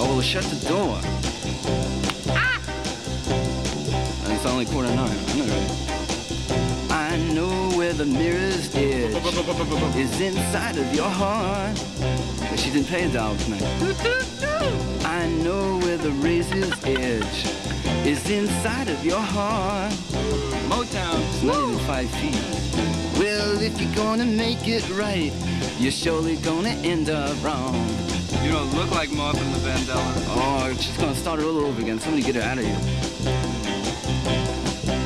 Oh, 0.02 0.14
well, 0.16 0.22
shut 0.22 0.46
the 0.46 0.68
door. 0.68 1.00
Ah! 2.30 2.60
It's 4.34 4.46
only 4.48 4.66
quarter 4.66 4.90
nine. 4.96 5.20
I'm 5.30 5.48
not. 5.48 5.90
I 6.90 7.18
know 7.36 7.78
where 7.78 7.94
the 7.94 8.06
mirror's 8.06 8.74
edge 8.76 8.89
is 9.50 10.22
inside 10.22 10.78
of 10.78 10.94
your 10.94 11.10
heart. 11.10 11.76
But 12.50 12.60
she 12.60 12.70
didn't 12.72 12.88
pay 12.88 13.06
a 13.06 13.10
dollar 13.12 13.38
tonight. 13.38 13.64
I 15.06 15.28
know 15.44 15.80
where 15.80 15.98
the 15.98 16.12
razor's 16.12 16.72
edge 16.86 17.46
is 18.06 18.30
inside 18.30 18.90
of 18.90 19.04
your 19.04 19.20
heart. 19.20 19.92
Motown. 20.70 21.20
It's 21.30 21.44
not 21.44 21.58
even 21.58 21.80
five 21.80 22.10
feet. 22.12 22.40
Well, 23.18 23.60
if 23.62 23.82
you're 23.82 23.96
gonna 23.96 24.26
make 24.26 24.68
it 24.68 24.88
right, 24.92 25.34
you're 25.80 25.92
surely 25.92 26.36
gonna 26.38 26.76
end 26.84 27.10
up 27.10 27.36
wrong. 27.44 27.74
You 28.44 28.52
don't 28.52 28.72
look 28.76 28.92
like 28.92 29.12
Martha 29.12 29.44
the 29.44 29.68
Vandella. 29.68 30.14
Oh, 30.30 30.74
she's 30.80 30.96
gonna 30.98 31.16
start 31.16 31.40
it 31.40 31.46
all 31.46 31.58
over 31.58 31.82
again. 31.82 32.00
Somebody 32.00 32.24
get 32.24 32.36
her 32.36 32.42
out 32.42 32.60
of 32.60 32.66
here. 32.66 32.80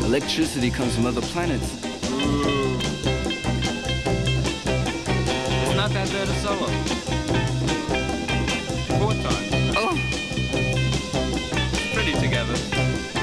Electricity 0.06 0.70
comes 0.70 0.96
from 0.96 1.06
other 1.06 1.22
planets. 1.22 1.80
It's 2.16 2.93
not 6.04 6.12
that 6.12 6.28
a 6.28 6.34
solo. 6.42 6.68
Four 9.00 9.14
times. 9.14 9.74
Oh. 9.78 9.96
Pretty 11.94 12.14
together. 12.14 12.58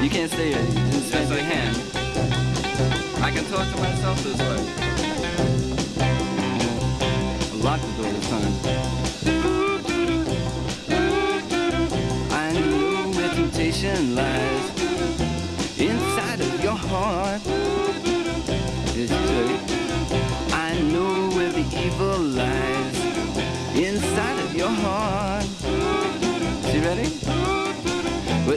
You 0.03 0.09
can't 0.09 0.31
stay 0.31 0.53
here. 0.53 0.63
You 0.63 0.73
didn't 0.73 1.03
stand 1.03 1.29
your 1.29 1.41
hand. 1.41 1.77
I 3.23 3.31
can 3.31 3.45
talk 3.51 3.69
to 3.71 3.77
myself 3.83 4.23
this 4.25 4.39
way. 4.39 4.61
Lock 7.61 7.81
the 7.81 7.93
door 8.03 8.13
this 8.13 8.29
time. 8.31 8.55
I 12.31 12.53
know 12.53 13.11
where 13.13 13.35
temptation 13.35 14.15
lies 14.15 14.71
inside 15.79 16.41
of 16.41 16.63
your 16.65 16.77
heart. 16.77 17.43
It's 18.97 19.13
true. 19.13 19.59
I 20.53 20.81
know 20.83 21.31
where 21.37 21.53
the 21.53 21.65
evil 21.85 22.30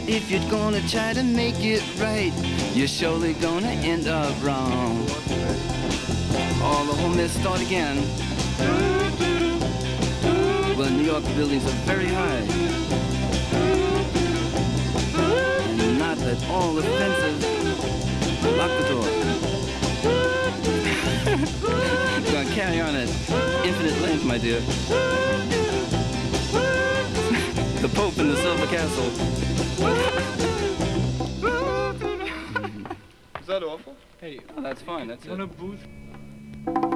But 0.04 0.12
if 0.12 0.30
you're 0.30 0.50
gonna 0.50 0.82
try 0.90 1.14
to 1.14 1.24
make 1.24 1.64
it 1.64 1.82
right, 1.98 2.34
you're 2.74 2.90
surely 2.90 3.34
gonna 3.36 3.70
end 3.70 4.08
up 4.08 4.36
wrong. 4.44 5.08
All 6.62 6.84
the 6.84 6.94
whole 6.94 7.10
mess 7.10 7.32
start 7.32 7.62
again. 7.62 7.96
Well, 10.78 10.90
New 10.90 11.06
York 11.06 11.24
buildings 11.36 11.66
are 11.66 11.78
very 11.86 12.08
high. 12.08 12.46
And 15.80 15.98
not 15.98 16.18
that 16.18 16.44
all 16.50 16.78
offensive. 16.78 17.42
Lock 18.58 18.72
the 18.80 18.90
door. 18.90 19.08
Gonna 22.34 22.50
carry 22.54 22.82
on 22.82 22.96
at 22.96 23.08
infinite 23.66 24.02
length, 24.02 24.26
my 24.26 24.38
dear. 24.38 24.60
the 27.82 27.88
Pope 27.94 28.18
in 28.18 28.28
the 28.28 28.36
Silver 28.36 28.68
Castle. 28.68 29.43
Is 33.42 33.48
that 33.48 33.64
awful? 33.64 33.96
Hey, 34.22 34.40
oh, 34.58 34.62
that's 34.62 34.82
fine. 34.82 35.08
That's 35.08 35.26
Want 35.26 35.42
it. 35.42 35.44
a 35.44 35.48
booth? 35.48 36.93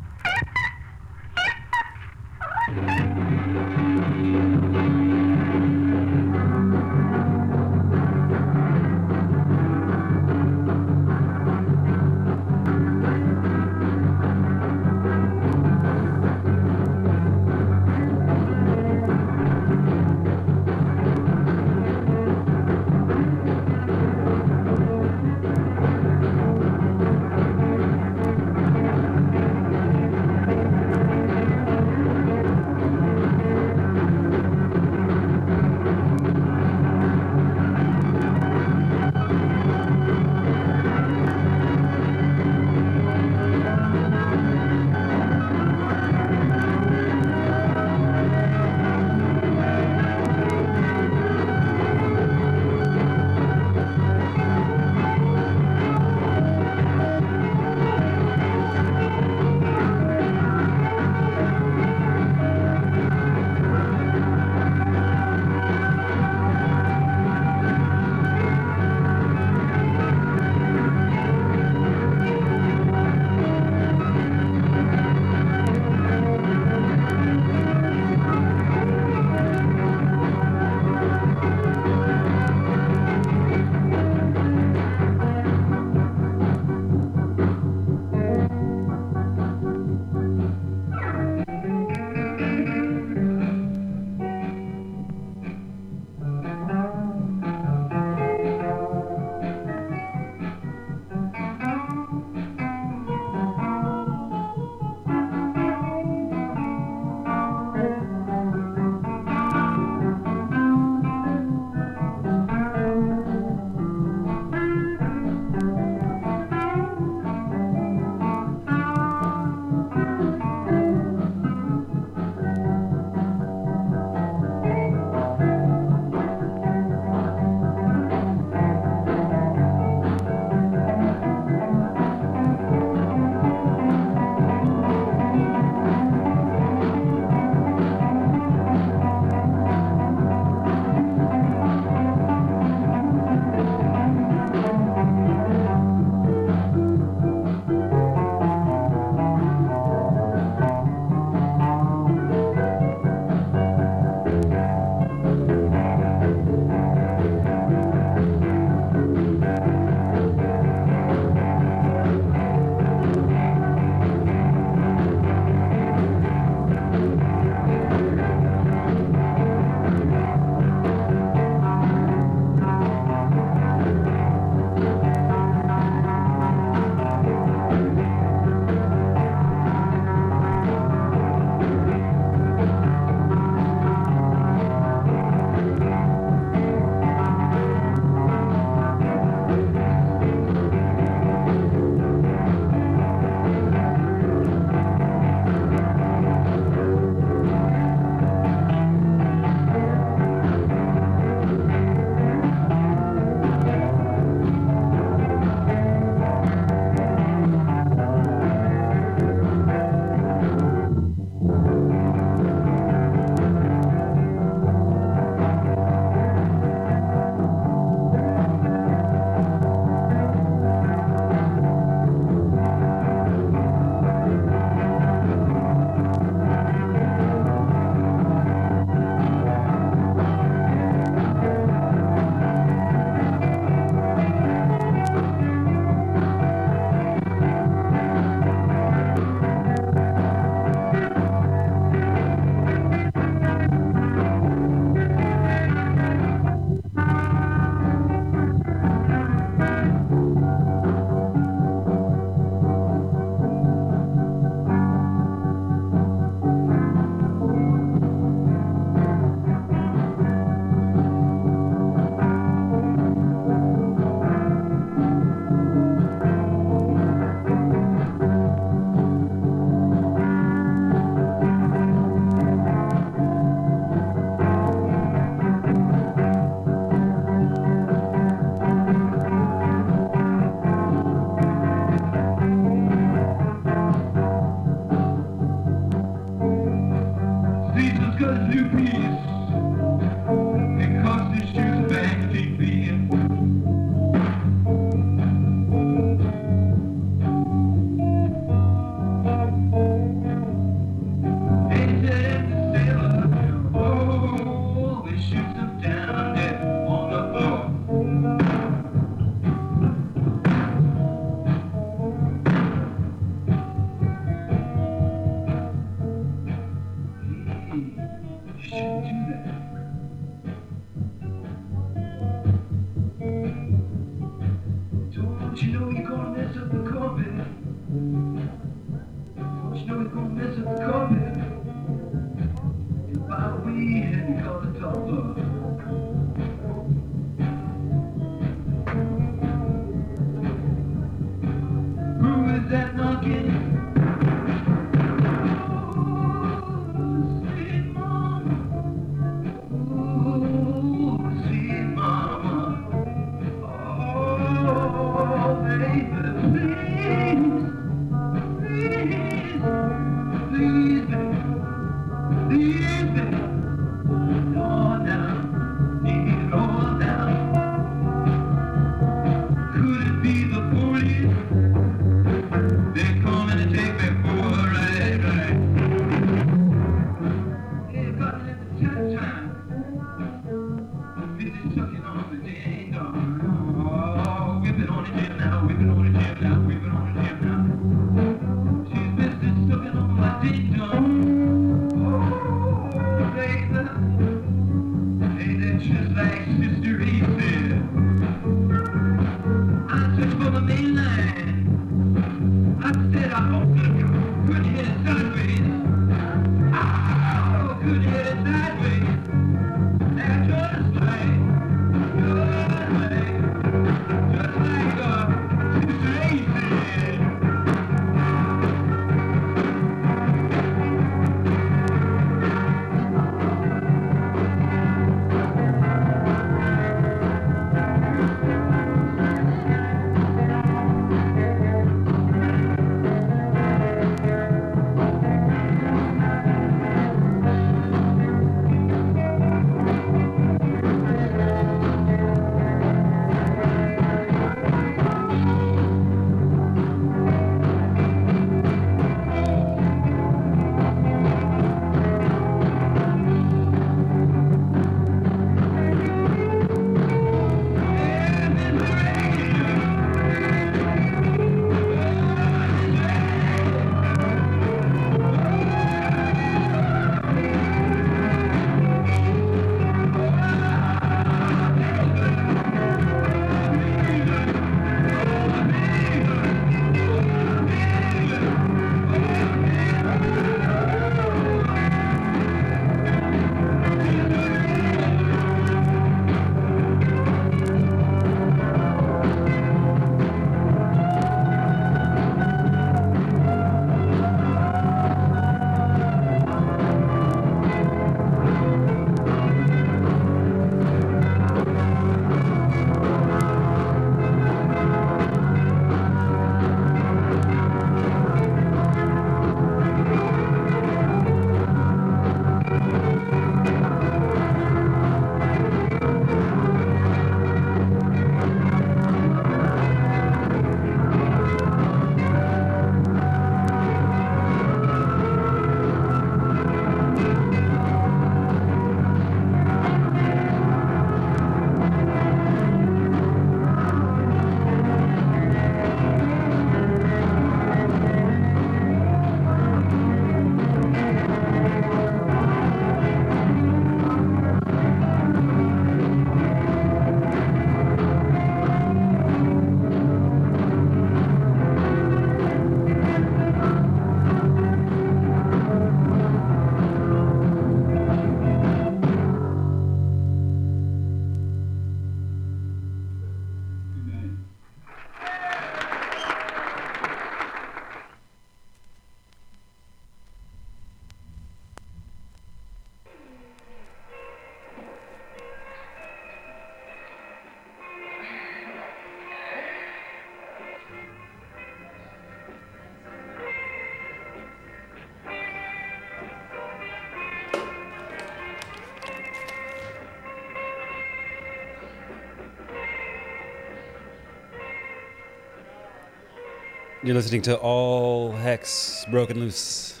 You're 597.04 597.14
listening 597.14 597.42
to 597.42 597.58
All 597.58 598.32
Hex 598.32 599.04
Broken 599.10 599.38
Loose, 599.38 600.00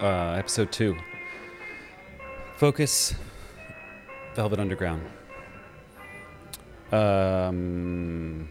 uh, 0.00 0.30
episode 0.30 0.72
two. 0.72 0.96
Focus, 2.56 3.14
Velvet 4.34 4.58
Underground. 4.58 5.02
Um, 6.90 8.48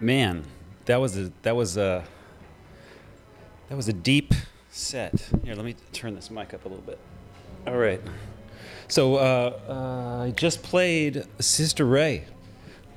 man, 0.00 0.44
that 0.84 1.00
was 1.00 1.16
a 1.16 1.32
that 1.40 1.56
was 1.56 1.78
a 1.78 2.04
that 3.70 3.74
was 3.74 3.88
a 3.88 3.94
deep 3.94 4.34
set. 4.68 5.30
Here, 5.42 5.54
let 5.54 5.64
me 5.64 5.76
turn 5.94 6.14
this 6.14 6.30
mic 6.30 6.52
up 6.52 6.66
a 6.66 6.68
little 6.68 6.84
bit. 6.84 6.98
All 7.66 7.78
right. 7.78 8.02
So 8.88 9.14
uh, 9.14 9.58
uh, 9.66 10.24
I 10.26 10.32
just 10.32 10.62
played 10.62 11.24
Sister 11.38 11.86
Ray 11.86 12.26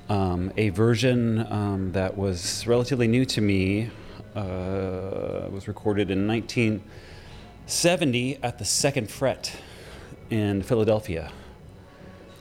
um, 0.09 0.51
a 0.57 0.69
version 0.69 1.45
um, 1.51 1.91
that 1.93 2.17
was 2.17 2.67
relatively 2.67 3.07
new 3.07 3.25
to 3.25 3.41
me. 3.41 3.89
Uh, 4.35 5.47
was 5.51 5.67
recorded 5.67 6.09
in 6.09 6.27
1970 6.27 8.43
at 8.43 8.57
the 8.57 8.65
Second 8.65 9.11
Fret 9.11 9.55
in 10.29 10.63
Philadelphia. 10.63 11.31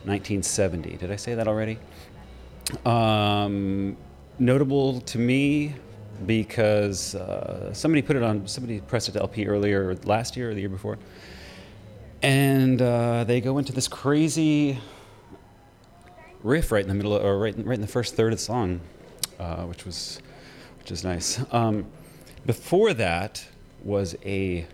1970. 0.05 0.97
Did 0.97 1.11
I 1.11 1.15
say 1.15 1.35
that 1.35 1.47
already? 1.47 1.79
Um, 2.85 3.95
notable 4.39 5.01
to 5.01 5.17
me 5.17 5.75
because 6.25 7.15
uh, 7.15 7.73
somebody 7.73 8.01
put 8.01 8.15
it 8.15 8.23
on. 8.23 8.47
Somebody 8.47 8.81
pressed 8.81 9.09
it 9.09 9.13
to 9.13 9.19
LP 9.19 9.47
earlier 9.47 9.95
last 10.03 10.35
year 10.35 10.51
or 10.51 10.53
the 10.53 10.59
year 10.59 10.69
before, 10.69 10.97
and 12.21 12.81
uh, 12.81 13.23
they 13.23 13.41
go 13.41 13.57
into 13.57 13.73
this 13.73 13.87
crazy 13.87 14.79
riff 16.43 16.71
right 16.71 16.83
in 16.83 16.89
the 16.89 16.93
middle, 16.93 17.15
of, 17.15 17.23
or 17.23 17.39
right, 17.39 17.55
right 17.65 17.75
in 17.75 17.81
the 17.81 17.87
first 17.87 18.15
third 18.15 18.33
of 18.33 18.39
the 18.39 18.43
song, 18.43 18.81
uh, 19.39 19.63
which 19.63 19.85
was, 19.85 20.19
which 20.79 20.91
is 20.91 21.03
nice. 21.03 21.41
Um, 21.51 21.85
before 22.45 22.93
that 22.93 23.45
was 23.83 24.15
a, 24.25 24.67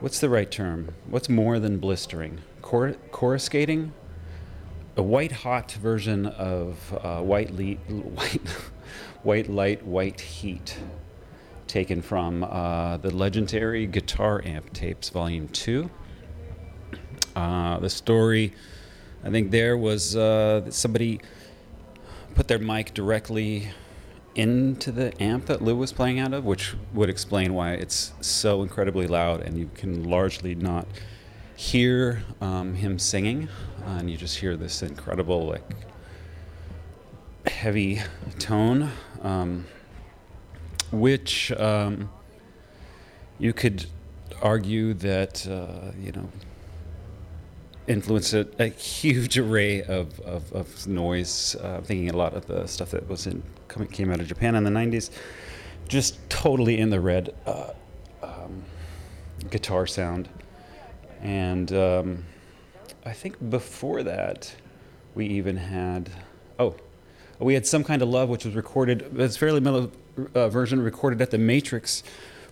what's 0.00 0.18
the 0.18 0.28
right 0.30 0.50
term? 0.50 0.94
What's 1.06 1.28
more 1.28 1.58
than 1.58 1.78
blistering? 1.78 2.40
Cor- 2.62 2.96
coruscating? 3.12 3.92
A 4.96 5.02
white 5.02 5.32
hot 5.32 5.72
version 5.72 6.24
of 6.26 6.98
uh, 7.04 7.20
white, 7.20 7.50
le- 7.50 7.74
white, 7.74 8.48
white 9.22 9.50
light, 9.50 9.84
white 9.84 10.20
heat, 10.20 10.78
taken 11.66 12.00
from 12.00 12.42
uh, 12.44 12.96
the 12.96 13.10
legendary 13.14 13.86
Guitar 13.86 14.40
Amp 14.46 14.72
Tapes, 14.72 15.10
Volume 15.10 15.48
Two. 15.48 15.90
Uh, 17.34 17.78
the 17.80 17.90
story 17.90 18.54
I 19.26 19.30
think 19.30 19.50
there 19.50 19.76
was 19.76 20.14
uh, 20.14 20.70
somebody 20.70 21.20
put 22.36 22.46
their 22.46 22.60
mic 22.60 22.94
directly 22.94 23.70
into 24.36 24.92
the 24.92 25.20
amp 25.20 25.46
that 25.46 25.60
Lou 25.60 25.74
was 25.74 25.92
playing 25.92 26.20
out 26.20 26.32
of, 26.32 26.44
which 26.44 26.74
would 26.94 27.10
explain 27.10 27.52
why 27.52 27.72
it's 27.72 28.12
so 28.20 28.62
incredibly 28.62 29.08
loud 29.08 29.40
and 29.40 29.58
you 29.58 29.68
can 29.74 30.04
largely 30.04 30.54
not 30.54 30.86
hear 31.56 32.22
um, 32.40 32.74
him 32.74 33.00
singing, 33.00 33.48
uh, 33.84 33.96
and 33.98 34.08
you 34.08 34.16
just 34.16 34.38
hear 34.38 34.56
this 34.56 34.80
incredible 34.84 35.46
like 35.46 35.68
heavy 37.48 38.00
tone. 38.38 38.92
Um, 39.22 39.66
which 40.92 41.50
um, 41.50 42.10
you 43.40 43.52
could 43.52 43.86
argue 44.40 44.94
that 44.94 45.48
uh, 45.48 45.90
you 46.00 46.12
know 46.12 46.28
influenced 47.86 48.34
a, 48.34 48.46
a 48.58 48.68
huge 48.68 49.38
array 49.38 49.82
of, 49.82 50.18
of, 50.20 50.52
of 50.52 50.86
noise. 50.86 51.56
Uh, 51.56 51.80
thinking 51.82 52.10
a 52.10 52.16
lot 52.16 52.34
of 52.34 52.46
the 52.46 52.66
stuff 52.66 52.90
that 52.90 53.08
was 53.08 53.26
in 53.26 53.42
came 53.92 54.10
out 54.10 54.20
of 54.20 54.26
Japan 54.26 54.54
in 54.54 54.64
the 54.64 54.70
'90s, 54.70 55.10
just 55.88 56.18
totally 56.30 56.78
in 56.78 56.90
the 56.90 57.00
red 57.00 57.34
uh, 57.46 57.70
um, 58.22 58.62
guitar 59.50 59.86
sound, 59.86 60.28
and 61.22 61.72
um, 61.72 62.24
I 63.04 63.12
think 63.12 63.50
before 63.50 64.02
that 64.02 64.54
we 65.14 65.26
even 65.26 65.56
had 65.56 66.10
oh 66.58 66.74
we 67.38 67.54
had 67.54 67.66
some 67.66 67.84
kind 67.84 68.02
of 68.02 68.08
love 68.08 68.28
which 68.28 68.44
was 68.44 68.54
recorded 68.54 69.18
it's 69.18 69.36
fairly 69.36 69.60
mellow 69.60 69.90
uh, 70.34 70.48
version 70.48 70.80
recorded 70.80 71.20
at 71.20 71.30
the 71.30 71.38
matrix 71.38 72.02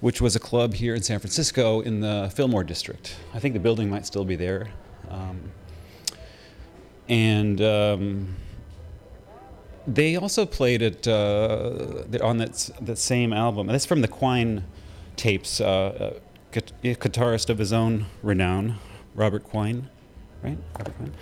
which 0.01 0.20
was 0.20 0.36
a 0.36 0.40
club 0.40 0.74
here 0.74 0.94
in 0.94 1.02
san 1.02 1.19
francisco 1.19 1.81
in 1.81 2.01
the 2.01 2.31
fillmore 2.35 2.65
district. 2.65 3.16
I 3.32 3.39
think 3.39 3.55
the 3.55 3.61
building 3.61 3.90
might 3.90 4.06
still 4.06 4.24
be 4.24 4.36
there 4.36 4.69
um, 5.15 5.53
and 7.09 7.61
um, 7.61 8.36
they 9.86 10.16
also 10.16 10.47
played 10.47 10.82
it 10.82 11.07
uh, 11.07 12.05
on 12.23 12.39
that, 12.39 12.70
that 12.81 12.99
same 12.99 13.32
album. 13.32 13.66
That's 13.66 13.86
from 13.86 14.01
the 14.01 14.09
quine 14.09 14.65
tapes 15.16 15.61
uh, 15.61 15.66
uh, 15.66 16.19
guit- 16.53 16.73
guitarist 16.82 17.51
of 17.51 17.59
his 17.59 17.73
own 17.73 18.07
renown 18.23 18.78
robert 19.15 19.45
quine 19.45 19.89
right? 20.43 20.59
Robert 20.78 20.97
quine 20.97 21.12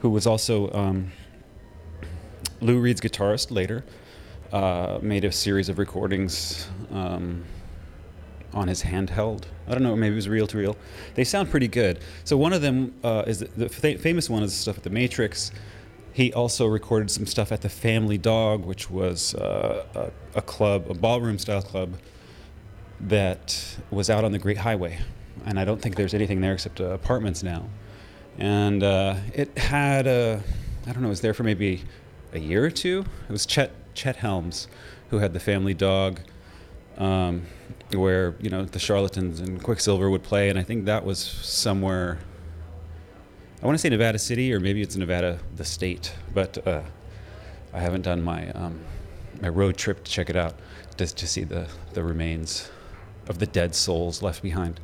who 0.00 0.10
was 0.10 0.26
also 0.26 0.70
um, 0.72 1.12
Lou 2.60 2.78
Reed's 2.80 3.00
guitarist 3.00 3.50
later 3.50 3.84
uh, 4.52 4.98
made 5.02 5.24
a 5.24 5.32
series 5.32 5.68
of 5.68 5.78
recordings 5.78 6.68
um, 6.90 7.44
on 8.52 8.68
his 8.68 8.82
handheld. 8.82 9.44
I 9.66 9.72
don't 9.72 9.82
know, 9.82 9.96
maybe 9.96 10.12
it 10.12 10.16
was 10.16 10.28
reel 10.28 10.46
to 10.48 10.58
reel. 10.58 10.76
They 11.14 11.24
sound 11.24 11.50
pretty 11.50 11.68
good. 11.68 12.00
So 12.24 12.36
one 12.36 12.52
of 12.52 12.62
them 12.62 12.94
uh, 13.02 13.24
is 13.26 13.40
the, 13.40 13.46
the 13.46 13.68
fa- 13.68 13.98
famous 13.98 14.28
one 14.28 14.42
is 14.42 14.54
stuff 14.54 14.76
at 14.76 14.82
the 14.82 14.90
Matrix. 14.90 15.52
He 16.12 16.32
also 16.32 16.66
recorded 16.66 17.10
some 17.10 17.26
stuff 17.26 17.52
at 17.52 17.62
the 17.62 17.68
Family 17.68 18.18
Dog, 18.18 18.64
which 18.64 18.90
was 18.90 19.34
uh, 19.34 19.84
a, 19.94 20.38
a 20.38 20.42
club, 20.42 20.90
a 20.90 20.94
ballroom 20.94 21.38
style 21.38 21.62
club 21.62 21.94
that 23.00 23.76
was 23.90 24.10
out 24.10 24.24
on 24.24 24.32
the 24.32 24.38
Great 24.38 24.58
Highway. 24.58 24.98
And 25.46 25.58
I 25.58 25.64
don't 25.64 25.80
think 25.80 25.96
there's 25.96 26.14
anything 26.14 26.40
there 26.40 26.52
except 26.52 26.80
uh, 26.80 26.90
apartments 26.90 27.42
now. 27.42 27.64
And 28.38 28.82
uh, 28.82 29.16
it 29.34 29.56
had 29.58 30.06
a, 30.06 30.42
I 30.86 30.92
don't 30.92 31.02
know, 31.02 31.08
it 31.08 31.10
was 31.10 31.20
there 31.20 31.34
for 31.34 31.42
maybe 31.42 31.82
a 32.32 32.38
year 32.38 32.64
or 32.64 32.70
two. 32.70 33.04
It 33.28 33.32
was 33.32 33.46
Chet 33.46 33.72
Chet 33.94 34.16
Helms 34.16 34.68
who 35.10 35.18
had 35.18 35.34
the 35.34 35.40
Family 35.40 35.74
Dog, 35.74 36.20
um, 36.96 37.42
where 37.94 38.34
you 38.40 38.50
know 38.50 38.64
the 38.64 38.78
Charlatans 38.78 39.40
and 39.40 39.62
Quicksilver 39.62 40.10
would 40.10 40.22
play, 40.22 40.48
and 40.48 40.58
I 40.58 40.62
think 40.62 40.84
that 40.86 41.04
was 41.04 41.18
somewhere. 41.18 42.18
I 43.62 43.66
want 43.66 43.76
to 43.76 43.80
say 43.80 43.88
Nevada 43.88 44.18
City, 44.18 44.52
or 44.52 44.60
maybe 44.60 44.82
it's 44.82 44.96
Nevada, 44.96 45.38
the 45.54 45.64
state, 45.64 46.14
but 46.34 46.66
uh, 46.66 46.82
I 47.72 47.80
haven't 47.80 48.02
done 48.02 48.22
my 48.22 48.50
um, 48.52 48.80
my 49.40 49.48
road 49.48 49.76
trip 49.76 50.04
to 50.04 50.10
check 50.10 50.30
it 50.30 50.36
out, 50.36 50.54
just 50.96 51.16
to 51.18 51.26
see 51.26 51.44
the 51.44 51.68
the 51.92 52.02
remains 52.02 52.70
of 53.28 53.38
the 53.38 53.46
dead 53.46 53.74
souls 53.74 54.22
left 54.22 54.42
behind. 54.42 54.80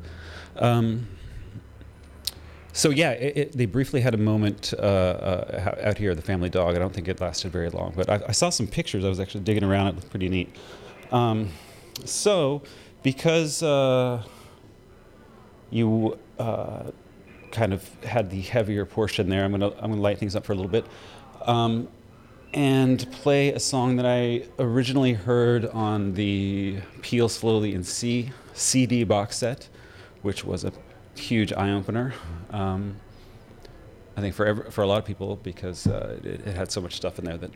Um, 0.57 1.07
so 2.73 2.89
yeah, 2.89 3.11
it, 3.11 3.37
it, 3.37 3.51
they 3.57 3.65
briefly 3.65 3.99
had 3.99 4.13
a 4.13 4.17
moment 4.17 4.73
uh, 4.77 4.81
uh, 4.81 5.75
out 5.81 5.97
here, 5.97 6.13
the 6.15 6.21
family 6.21 6.49
dog. 6.49 6.75
I 6.75 6.79
don't 6.79 6.93
think 6.93 7.07
it 7.07 7.19
lasted 7.19 7.51
very 7.51 7.69
long, 7.69 7.93
but 7.95 8.09
I, 8.09 8.21
I 8.27 8.31
saw 8.31 8.49
some 8.49 8.67
pictures. 8.67 9.03
I 9.03 9.09
was 9.09 9.19
actually 9.19 9.43
digging 9.43 9.63
around. 9.63 9.87
It 9.87 9.95
looked 9.95 10.09
pretty 10.09 10.29
neat. 10.29 10.55
Um, 11.11 11.49
so, 12.05 12.61
because 13.03 13.63
uh, 13.63 14.23
you 15.69 16.17
uh, 16.37 16.91
kind 17.51 17.73
of 17.73 17.87
had 18.03 18.29
the 18.29 18.41
heavier 18.41 18.85
portion 18.85 19.29
there, 19.29 19.43
I'm 19.43 19.51
gonna 19.51 19.71
I'm 19.79 19.91
gonna 19.91 20.01
light 20.01 20.17
things 20.17 20.35
up 20.35 20.45
for 20.45 20.53
a 20.53 20.55
little 20.55 20.71
bit, 20.71 20.85
um, 21.45 21.87
and 22.53 23.09
play 23.11 23.51
a 23.53 23.59
song 23.59 23.95
that 23.97 24.05
I 24.05 24.43
originally 24.57 25.13
heard 25.13 25.65
on 25.67 26.13
the 26.13 26.79
Peel 27.01 27.29
Slowly 27.29 27.73
and 27.73 27.85
See 27.85 28.31
CD 28.53 29.03
box 29.03 29.37
set, 29.37 29.69
which 30.21 30.43
was 30.43 30.63
a 30.63 30.73
huge 31.15 31.53
eye 31.53 31.71
opener. 31.71 32.13
Um, 32.51 32.97
I 34.17 34.21
think 34.21 34.35
for 34.35 34.45
ever, 34.45 34.63
for 34.69 34.81
a 34.81 34.87
lot 34.87 34.97
of 34.97 35.05
people 35.05 35.37
because 35.37 35.87
uh, 35.87 36.19
it, 36.23 36.45
it 36.45 36.55
had 36.55 36.71
so 36.71 36.81
much 36.81 36.95
stuff 36.95 37.19
in 37.19 37.25
there 37.25 37.37
that 37.37 37.51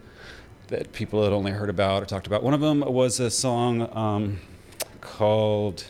that 0.67 0.93
people 0.93 1.23
had 1.23 1.33
only 1.33 1.51
heard 1.51 1.69
about 1.69 2.01
or 2.01 2.05
talked 2.05 2.25
about. 2.25 2.41
One 2.41 2.53
of 2.53 2.61
them 2.61 2.79
was 2.79 3.19
a 3.19 3.29
song 3.29 3.89
um, 3.95 4.39
called 5.03 5.85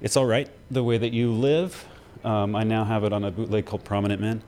"It's 0.00 0.16
All 0.16 0.26
Right 0.26 0.50
the 0.70 0.82
Way 0.82 0.98
That 0.98 1.12
You 1.12 1.32
Live." 1.32 1.86
Um, 2.24 2.54
I 2.54 2.64
now 2.64 2.84
have 2.84 3.04
it 3.04 3.12
on 3.12 3.24
a 3.24 3.30
bootleg 3.30 3.64
called 3.64 3.84
"Prominent 3.84 4.20
Men," 4.20 4.42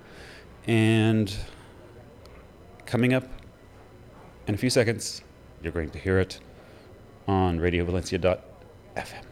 and 0.67 1.35
coming 2.85 3.15
up 3.15 3.25
in 4.47 4.55
a 4.55 4.59
few 4.59 4.71
seconds, 4.71 5.23
you're 5.63 5.73
going 5.73 5.91
to 5.91 5.99
hear 5.99 6.19
it 6.19 6.41
on 7.27 7.59
RadioValencia.fm. 7.59 9.32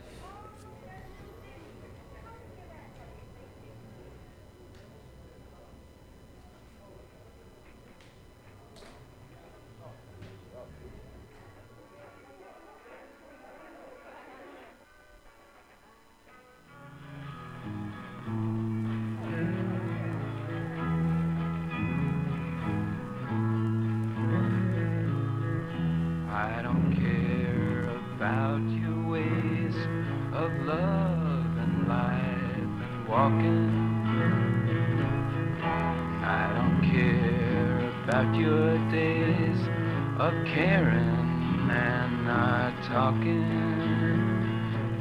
of 40.21 40.35
caring 40.45 41.71
and 41.71 42.27
not 42.27 42.75
talking. 42.85 43.41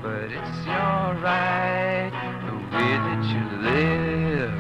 But 0.02 0.32
it's 0.32 0.66
alright 0.66 2.14
the 2.48 2.56
way 2.72 2.92
that 3.08 3.24
you 3.28 3.44
live. 3.70 4.56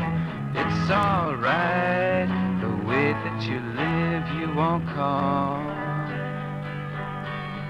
It's 0.57 0.91
alright 0.91 2.27
the 2.59 2.75
way 2.85 3.13
that 3.13 3.41
you 3.47 3.61
live. 3.79 4.23
You 4.37 4.53
won't 4.53 4.85
call. 4.89 5.63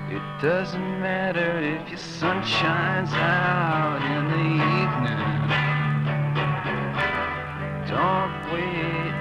It 0.10 0.26
doesn't 0.42 1.00
matter 1.00 1.60
if 1.60 1.90
your 1.90 2.00
sun 2.00 2.44
shines 2.44 3.14
out 3.14 4.02
in 4.02 4.24
the 4.34 4.46
evening. 4.82 5.30
Don't 7.86 8.34
wait, 8.52 9.14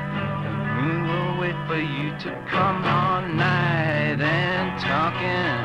will 0.88 1.40
wait 1.40 1.56
for 1.66 1.80
you 1.80 2.10
to 2.18 2.30
come 2.48 2.84
all 2.84 3.22
night 3.22 4.20
and 4.20 4.80
talking. 4.80 5.58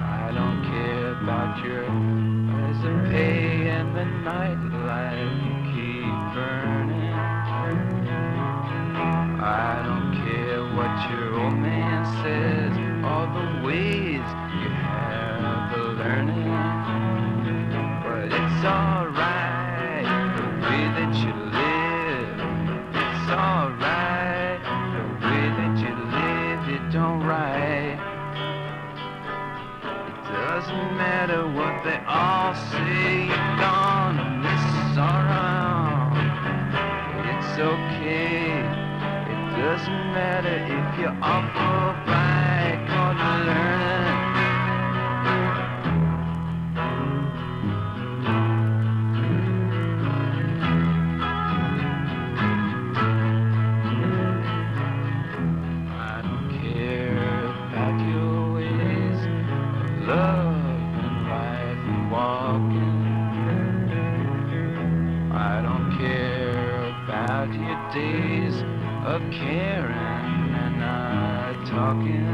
I 0.00 0.30
don't 0.34 0.64
care 0.64 1.12
about 1.12 1.64
your 1.64 1.84
resume 2.56 3.68
and 3.68 3.96
the 3.96 4.04
nightlight 4.04 5.30
you 5.44 5.54
keep 5.72 6.14
burning. 6.34 7.18
I 9.44 9.82
don't 9.86 10.12
care 10.24 10.62
what 10.76 10.94
your 11.10 11.28
old 11.40 11.54
man 11.54 12.04
says, 12.22 12.72
all 13.04 13.26
the 13.26 13.66
ways 13.66 14.26
you 14.60 14.68
have 14.70 15.72
of 15.78 15.98
learning. 15.98 16.52
But 18.02 18.26
it's 18.26 18.64
alright 18.64 19.11
doesn't 30.62 30.96
matter 30.96 31.42
what 31.48 31.82
they 31.82 31.98
all 32.06 32.54
say. 32.54 33.26
You're 33.26 33.56
gonna 33.58 34.26
miss 34.46 34.96
around. 34.96 36.14
It's 37.30 37.58
okay. 37.58 38.62
It 39.32 39.42
doesn't 39.60 40.04
matter 40.14 40.56
if 40.78 41.00
you're 41.00 41.18
awful 41.20 42.01
caring 69.38 70.54
and 70.54 70.78
not 70.78 71.66
talking, 71.66 72.31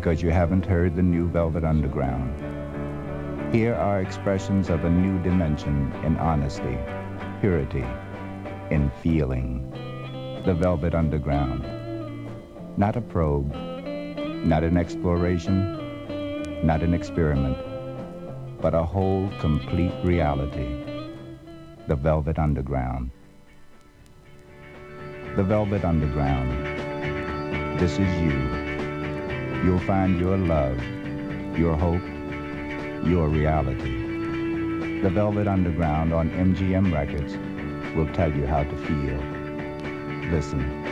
because 0.00 0.22
you 0.22 0.30
haven't 0.30 0.64
heard 0.64 0.96
the 0.96 1.02
new 1.02 1.28
Velvet 1.28 1.62
Underground. 1.62 2.32
Here 3.54 3.74
are 3.74 4.00
expressions 4.00 4.70
of 4.70 4.86
a 4.86 4.88
new 4.88 5.22
dimension 5.22 5.92
in 6.02 6.16
honesty, 6.16 6.78
purity, 7.42 7.84
in 8.70 8.90
feeling. 9.02 9.70
The 10.46 10.54
Velvet 10.54 10.94
Underground. 10.94 11.66
Not 12.78 12.96
a 12.96 13.02
probe, 13.02 13.54
not 14.42 14.64
an 14.64 14.78
exploration, 14.78 16.64
not 16.64 16.82
an 16.82 16.94
experiment, 16.94 17.58
but 18.62 18.72
a 18.72 18.82
whole 18.82 19.30
complete 19.38 19.92
reality. 20.02 20.82
The 21.88 21.96
Velvet 21.96 22.38
Underground. 22.38 23.10
The 25.36 25.42
Velvet 25.42 25.84
Underground. 25.84 27.78
This 27.78 27.98
is 27.98 28.22
you 28.22 28.69
you'll 29.64 29.78
find 29.80 30.18
your 30.18 30.36
love, 30.36 30.78
your 31.58 31.76
hope, 31.76 32.02
your 33.06 33.28
reality. 33.28 35.00
The 35.02 35.10
Velvet 35.10 35.48
Underground 35.48 36.12
on 36.12 36.30
MGM 36.30 36.92
Records 36.92 37.36
will 37.94 38.12
tell 38.12 38.32
you 38.32 38.46
how 38.46 38.64
to 38.64 38.76
feel. 38.76 40.30
Listen. 40.30 40.89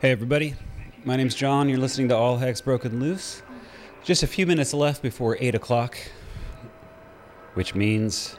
Hey, 0.00 0.10
everybody. 0.10 0.54
My 1.04 1.16
name's 1.16 1.34
John. 1.34 1.68
You're 1.68 1.78
listening 1.78 2.08
to 2.08 2.16
All 2.16 2.36
Hex 2.36 2.60
Broken 2.60 3.00
Loose. 3.00 3.42
Just 4.02 4.22
a 4.22 4.26
few 4.26 4.46
minutes 4.46 4.74
left 4.74 5.00
before 5.00 5.38
8 5.40 5.54
o'clock, 5.54 5.96
which 7.54 7.74
means 7.74 8.36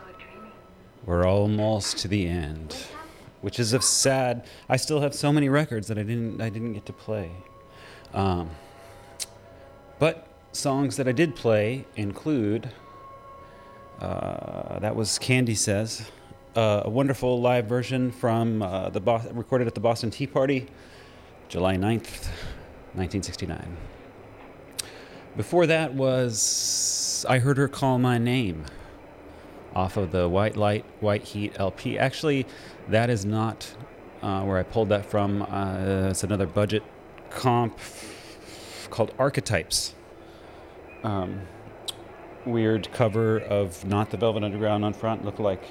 we're 1.05 1.25
almost 1.25 1.97
to 1.99 2.07
the 2.07 2.27
end. 2.27 2.75
Which 3.41 3.59
is 3.59 3.73
a 3.73 3.81
sad. 3.81 4.45
I 4.69 4.77
still 4.77 5.01
have 5.01 5.15
so 5.15 5.33
many 5.33 5.49
records 5.49 5.87
that 5.87 5.97
I 5.97 6.03
didn't. 6.03 6.41
I 6.41 6.49
didn't 6.49 6.73
get 6.73 6.85
to 6.87 6.93
play. 6.93 7.31
Um, 8.13 8.49
but 9.97 10.27
songs 10.51 10.97
that 10.97 11.07
I 11.07 11.11
did 11.11 11.35
play 11.35 11.85
include. 11.95 12.69
Uh, 13.99 14.79
that 14.79 14.95
was 14.95 15.17
Candy 15.17 15.55
Says, 15.55 16.11
uh, 16.55 16.83
a 16.85 16.89
wonderful 16.89 17.41
live 17.41 17.65
version 17.65 18.11
from 18.11 18.61
uh, 18.61 18.89
the 18.89 18.99
Bos- 18.99 19.31
recorded 19.33 19.67
at 19.67 19.75
the 19.75 19.81
Boston 19.81 20.09
Tea 20.09 20.27
Party, 20.27 20.67
July 21.49 21.75
9th, 21.75 22.27
1969. 22.93 23.77
Before 25.35 25.65
that 25.67 25.93
was 25.93 27.25
I 27.27 27.39
Heard 27.39 27.57
Her 27.57 27.67
Call 27.67 27.99
My 27.99 28.17
Name 28.17 28.65
off 29.75 29.97
of 29.97 30.11
the 30.11 30.29
White 30.29 30.55
Light, 30.55 30.85
White 31.01 31.23
Heat 31.23 31.53
LP. 31.59 31.99
Actually, 31.99 32.45
that 32.87 33.09
is 33.09 33.25
not 33.25 33.75
uh, 34.21 34.43
where 34.43 34.57
I 34.57 34.63
pulled 34.63 34.89
that 34.89 35.05
from. 35.05 35.41
Uh, 35.41 36.07
it's 36.09 36.23
another 36.23 36.47
budget 36.47 36.83
comp 37.29 37.77
called 38.89 39.13
Archetypes. 39.19 39.93
Um, 41.03 41.41
weird 42.45 42.91
cover 42.93 43.39
of 43.39 43.83
Not 43.85 44.11
the 44.11 44.17
Velvet 44.17 44.43
Underground 44.43 44.85
on 44.85 44.93
front, 44.93 45.25
look 45.25 45.39
like 45.39 45.63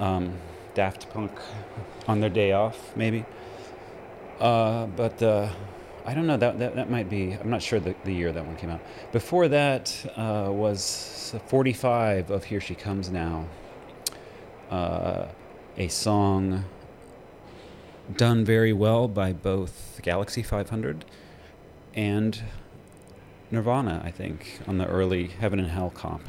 um, 0.00 0.36
Daft 0.74 1.10
Punk 1.10 1.30
on 2.08 2.20
their 2.20 2.30
day 2.30 2.52
off, 2.52 2.96
maybe. 2.96 3.24
Uh, 4.40 4.86
but 4.86 5.22
uh, 5.22 5.50
I 6.06 6.14
don't 6.14 6.26
know. 6.26 6.36
That, 6.36 6.58
that 6.58 6.74
that 6.74 6.90
might 6.90 7.10
be. 7.10 7.32
I'm 7.32 7.50
not 7.50 7.62
sure 7.62 7.78
the, 7.78 7.94
the 8.04 8.12
year 8.12 8.32
that 8.32 8.44
one 8.44 8.56
came 8.56 8.70
out. 8.70 8.80
Before 9.12 9.48
that 9.48 9.94
uh, 10.16 10.48
was 10.50 11.34
45 11.46 12.30
of 12.30 12.44
Here 12.44 12.60
She 12.60 12.74
Comes 12.74 13.10
Now, 13.10 13.46
uh, 14.70 15.26
a 15.76 15.88
song 15.88 16.64
done 18.16 18.44
very 18.44 18.72
well 18.72 19.06
by 19.06 19.32
both 19.32 20.00
Galaxy 20.02 20.42
500 20.42 21.04
and 21.94 22.42
Nirvana. 23.50 24.00
I 24.04 24.10
think 24.10 24.60
on 24.66 24.78
the 24.78 24.86
early 24.86 25.28
Heaven 25.28 25.60
and 25.60 25.68
Hell 25.68 25.90
comp. 25.90 26.28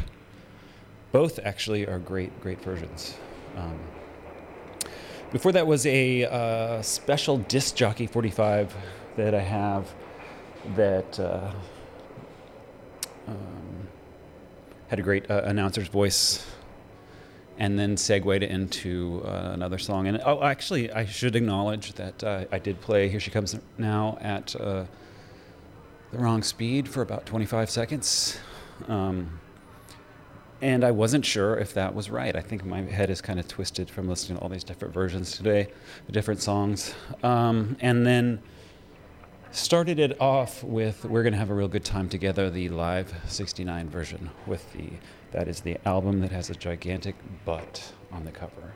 Both 1.11 1.39
actually 1.43 1.87
are 1.87 1.99
great, 1.99 2.39
great 2.41 2.61
versions. 2.61 3.15
Um, 3.57 3.79
before 5.31 5.51
that 5.53 5.65
was 5.65 5.85
a 5.85 6.25
uh, 6.25 6.81
special 6.81 7.37
disc 7.37 7.75
jockey 7.75 8.07
45 8.07 8.75
that 9.15 9.33
I 9.33 9.39
have 9.39 9.93
that 10.75 11.19
uh, 11.19 11.51
um, 13.27 13.87
had 14.87 14.99
a 14.99 15.01
great 15.01 15.29
uh, 15.29 15.41
announcer's 15.45 15.87
voice 15.87 16.45
and 17.57 17.77
then 17.77 17.95
segued 17.95 18.43
into 18.43 19.21
uh, 19.25 19.51
another 19.53 19.77
song. 19.77 20.07
And 20.07 20.21
oh, 20.25 20.41
actually, 20.43 20.91
I 20.91 21.05
should 21.05 21.35
acknowledge 21.35 21.93
that 21.93 22.23
uh, 22.23 22.45
I 22.51 22.59
did 22.59 22.81
play 22.81 23.07
Here 23.07 23.19
She 23.19 23.31
Comes 23.31 23.57
Now 23.77 24.17
at 24.19 24.55
uh, 24.55 24.85
the 26.11 26.17
wrong 26.17 26.43
speed 26.43 26.89
for 26.89 27.01
about 27.01 27.25
25 27.25 27.69
seconds. 27.69 28.39
Um, 28.87 29.39
and 30.61 30.83
I 30.83 30.91
wasn't 30.91 31.25
sure 31.25 31.57
if 31.57 31.73
that 31.73 31.95
was 31.95 32.09
right. 32.09 32.35
I 32.35 32.41
think 32.41 32.63
my 32.63 32.81
head 32.81 33.09
is 33.09 33.19
kind 33.21 33.39
of 33.39 33.47
twisted 33.47 33.89
from 33.89 34.07
listening 34.07 34.37
to 34.37 34.43
all 34.43 34.49
these 34.49 34.63
different 34.63 34.93
versions 34.93 35.35
today, 35.35 35.69
the 36.05 36.11
different 36.11 36.41
songs. 36.41 36.93
Um, 37.23 37.77
and 37.81 38.05
then 38.05 38.41
started 39.51 39.99
it 39.99 40.19
off 40.21 40.63
with 40.63 41.03
"We're 41.03 41.23
Gonna 41.23 41.37
Have 41.37 41.49
a 41.49 41.53
Real 41.55 41.67
Good 41.67 41.83
Time 41.83 42.07
Together," 42.07 42.49
the 42.49 42.69
live 42.69 43.13
'69 43.27 43.89
version. 43.89 44.29
With 44.45 44.71
the 44.73 44.89
that 45.31 45.47
is 45.47 45.61
the 45.61 45.77
album 45.85 46.21
that 46.21 46.31
has 46.31 46.49
a 46.49 46.55
gigantic 46.55 47.15
butt 47.45 47.93
on 48.11 48.25
the 48.25 48.31
cover. 48.31 48.73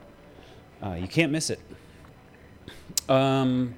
Uh, 0.82 0.94
you 0.94 1.08
can't 1.08 1.32
miss 1.32 1.50
it. 1.50 1.60
Um, 3.08 3.76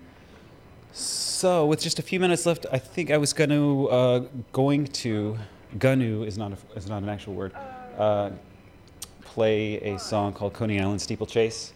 so 0.94 1.66
with 1.66 1.82
just 1.82 2.00
a 2.00 2.02
few 2.02 2.20
minutes 2.20 2.46
left, 2.46 2.66
I 2.72 2.78
think 2.78 3.12
I 3.12 3.18
was 3.18 3.34
going 3.34 3.50
to 3.50 3.90
uh, 3.90 4.20
going 4.54 4.88
to 4.88 5.38
Gunu 5.78 6.26
is 6.26 6.38
not 6.38 6.54
a, 6.54 6.78
is 6.78 6.88
not 6.88 7.04
an 7.04 7.10
actual 7.10 7.34
word. 7.34 7.54
Uh, 7.98 8.32
play 9.22 9.78
a 9.82 10.00
song 10.00 10.34
called 10.34 10.54
Coney 10.54 10.80
Island 10.80 11.02
Steeplechase. 11.02 11.74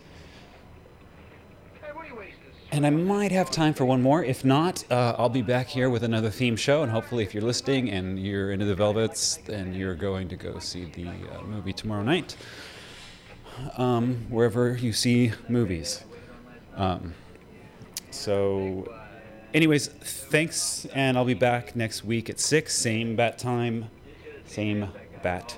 And 2.73 2.87
I 2.87 2.89
might 2.89 3.33
have 3.33 3.51
time 3.51 3.73
for 3.73 3.83
one 3.83 4.01
more. 4.01 4.23
If 4.23 4.45
not, 4.45 4.89
uh, 4.89 5.13
I'll 5.17 5.27
be 5.27 5.41
back 5.41 5.67
here 5.67 5.89
with 5.89 6.03
another 6.03 6.29
theme 6.29 6.55
show. 6.55 6.83
And 6.83 6.91
hopefully, 6.91 7.21
if 7.21 7.33
you're 7.33 7.43
listening 7.43 7.89
and 7.89 8.17
you're 8.17 8.51
into 8.51 8.63
the 8.65 8.75
Velvets, 8.75 9.43
then 9.45 9.73
you're 9.73 9.93
going 9.93 10.29
to 10.29 10.37
go 10.37 10.57
see 10.59 10.85
the 10.85 11.07
uh, 11.07 11.43
movie 11.43 11.73
tomorrow 11.73 12.03
night, 12.03 12.37
um, 13.77 14.25
wherever 14.29 14.77
you 14.77 14.93
see 14.93 15.33
movies. 15.49 16.05
Um, 16.77 17.13
so, 18.09 18.89
anyways, 19.53 19.87
thanks. 19.87 20.85
And 20.93 21.17
I'll 21.17 21.25
be 21.25 21.33
back 21.33 21.75
next 21.75 22.05
week 22.05 22.29
at 22.29 22.39
6, 22.39 22.73
same 22.73 23.17
bat 23.17 23.37
time, 23.37 23.89
same 24.45 24.87
bat 25.21 25.57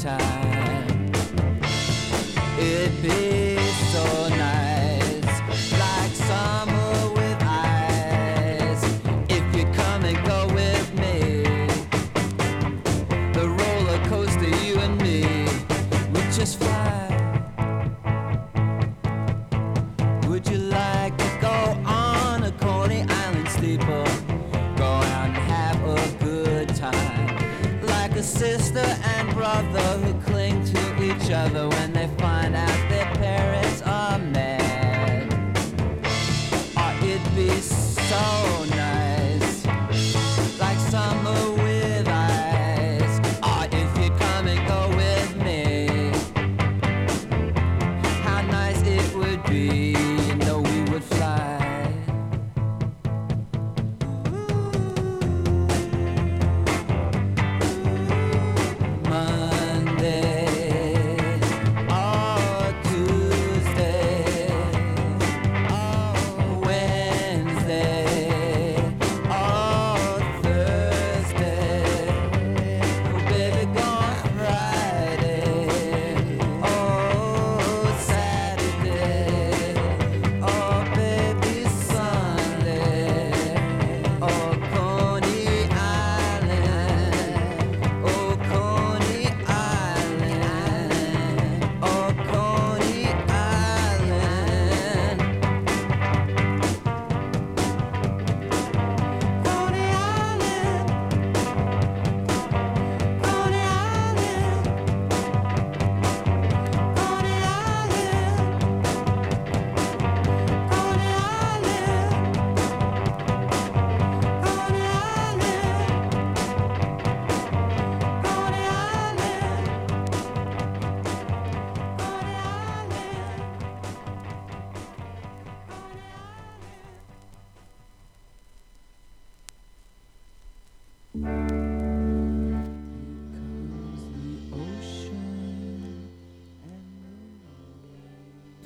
time. 0.00 0.29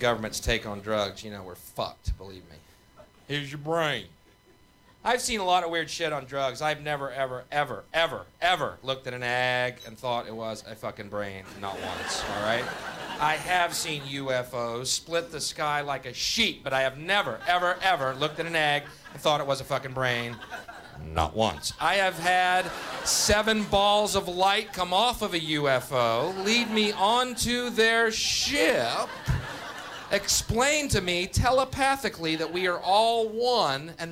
Government's 0.04 0.38
take 0.38 0.66
on 0.66 0.80
drugs, 0.80 1.24
you 1.24 1.30
know, 1.30 1.42
we're 1.42 1.54
fucked, 1.54 2.14
believe 2.18 2.42
me. 2.50 2.58
Here's 3.26 3.50
your 3.50 3.56
brain. 3.56 4.04
I've 5.02 5.22
seen 5.22 5.40
a 5.40 5.44
lot 5.46 5.64
of 5.64 5.70
weird 5.70 5.88
shit 5.88 6.12
on 6.12 6.26
drugs. 6.26 6.60
I've 6.60 6.82
never, 6.82 7.10
ever, 7.10 7.44
ever, 7.50 7.84
ever, 7.94 8.26
ever 8.42 8.78
looked 8.82 9.06
at 9.06 9.14
an 9.14 9.22
egg 9.22 9.76
and 9.86 9.96
thought 9.96 10.26
it 10.26 10.36
was 10.36 10.62
a 10.70 10.74
fucking 10.74 11.08
brain. 11.08 11.44
Not 11.58 11.80
once, 11.80 12.22
all 12.36 12.42
right? 12.42 12.64
I 13.18 13.36
have 13.36 13.72
seen 13.72 14.02
UFOs 14.02 14.88
split 14.88 15.32
the 15.32 15.40
sky 15.40 15.80
like 15.80 16.04
a 16.04 16.12
sheet, 16.12 16.62
but 16.62 16.74
I 16.74 16.82
have 16.82 16.98
never, 16.98 17.40
ever, 17.48 17.78
ever 17.80 18.14
looked 18.14 18.38
at 18.40 18.44
an 18.44 18.56
egg 18.56 18.82
and 19.14 19.22
thought 19.22 19.40
it 19.40 19.46
was 19.46 19.62
a 19.62 19.64
fucking 19.64 19.92
brain. 19.92 20.36
Not 21.14 21.34
once. 21.34 21.72
I 21.80 21.94
have 21.94 22.18
had 22.18 22.66
seven 23.06 23.62
balls 23.64 24.14
of 24.16 24.28
light 24.28 24.74
come 24.74 24.92
off 24.92 25.22
of 25.22 25.32
a 25.32 25.40
UFO, 25.40 26.44
lead 26.44 26.70
me 26.70 26.92
onto 26.92 27.70
their 27.70 28.10
ship, 28.10 29.08
explain 30.14 30.88
to 30.88 31.00
me 31.00 31.26
telepathically 31.26 32.36
that 32.36 32.52
we 32.52 32.66
are 32.66 32.78
all 32.78 33.28
one, 33.28 33.92
and 33.98 34.00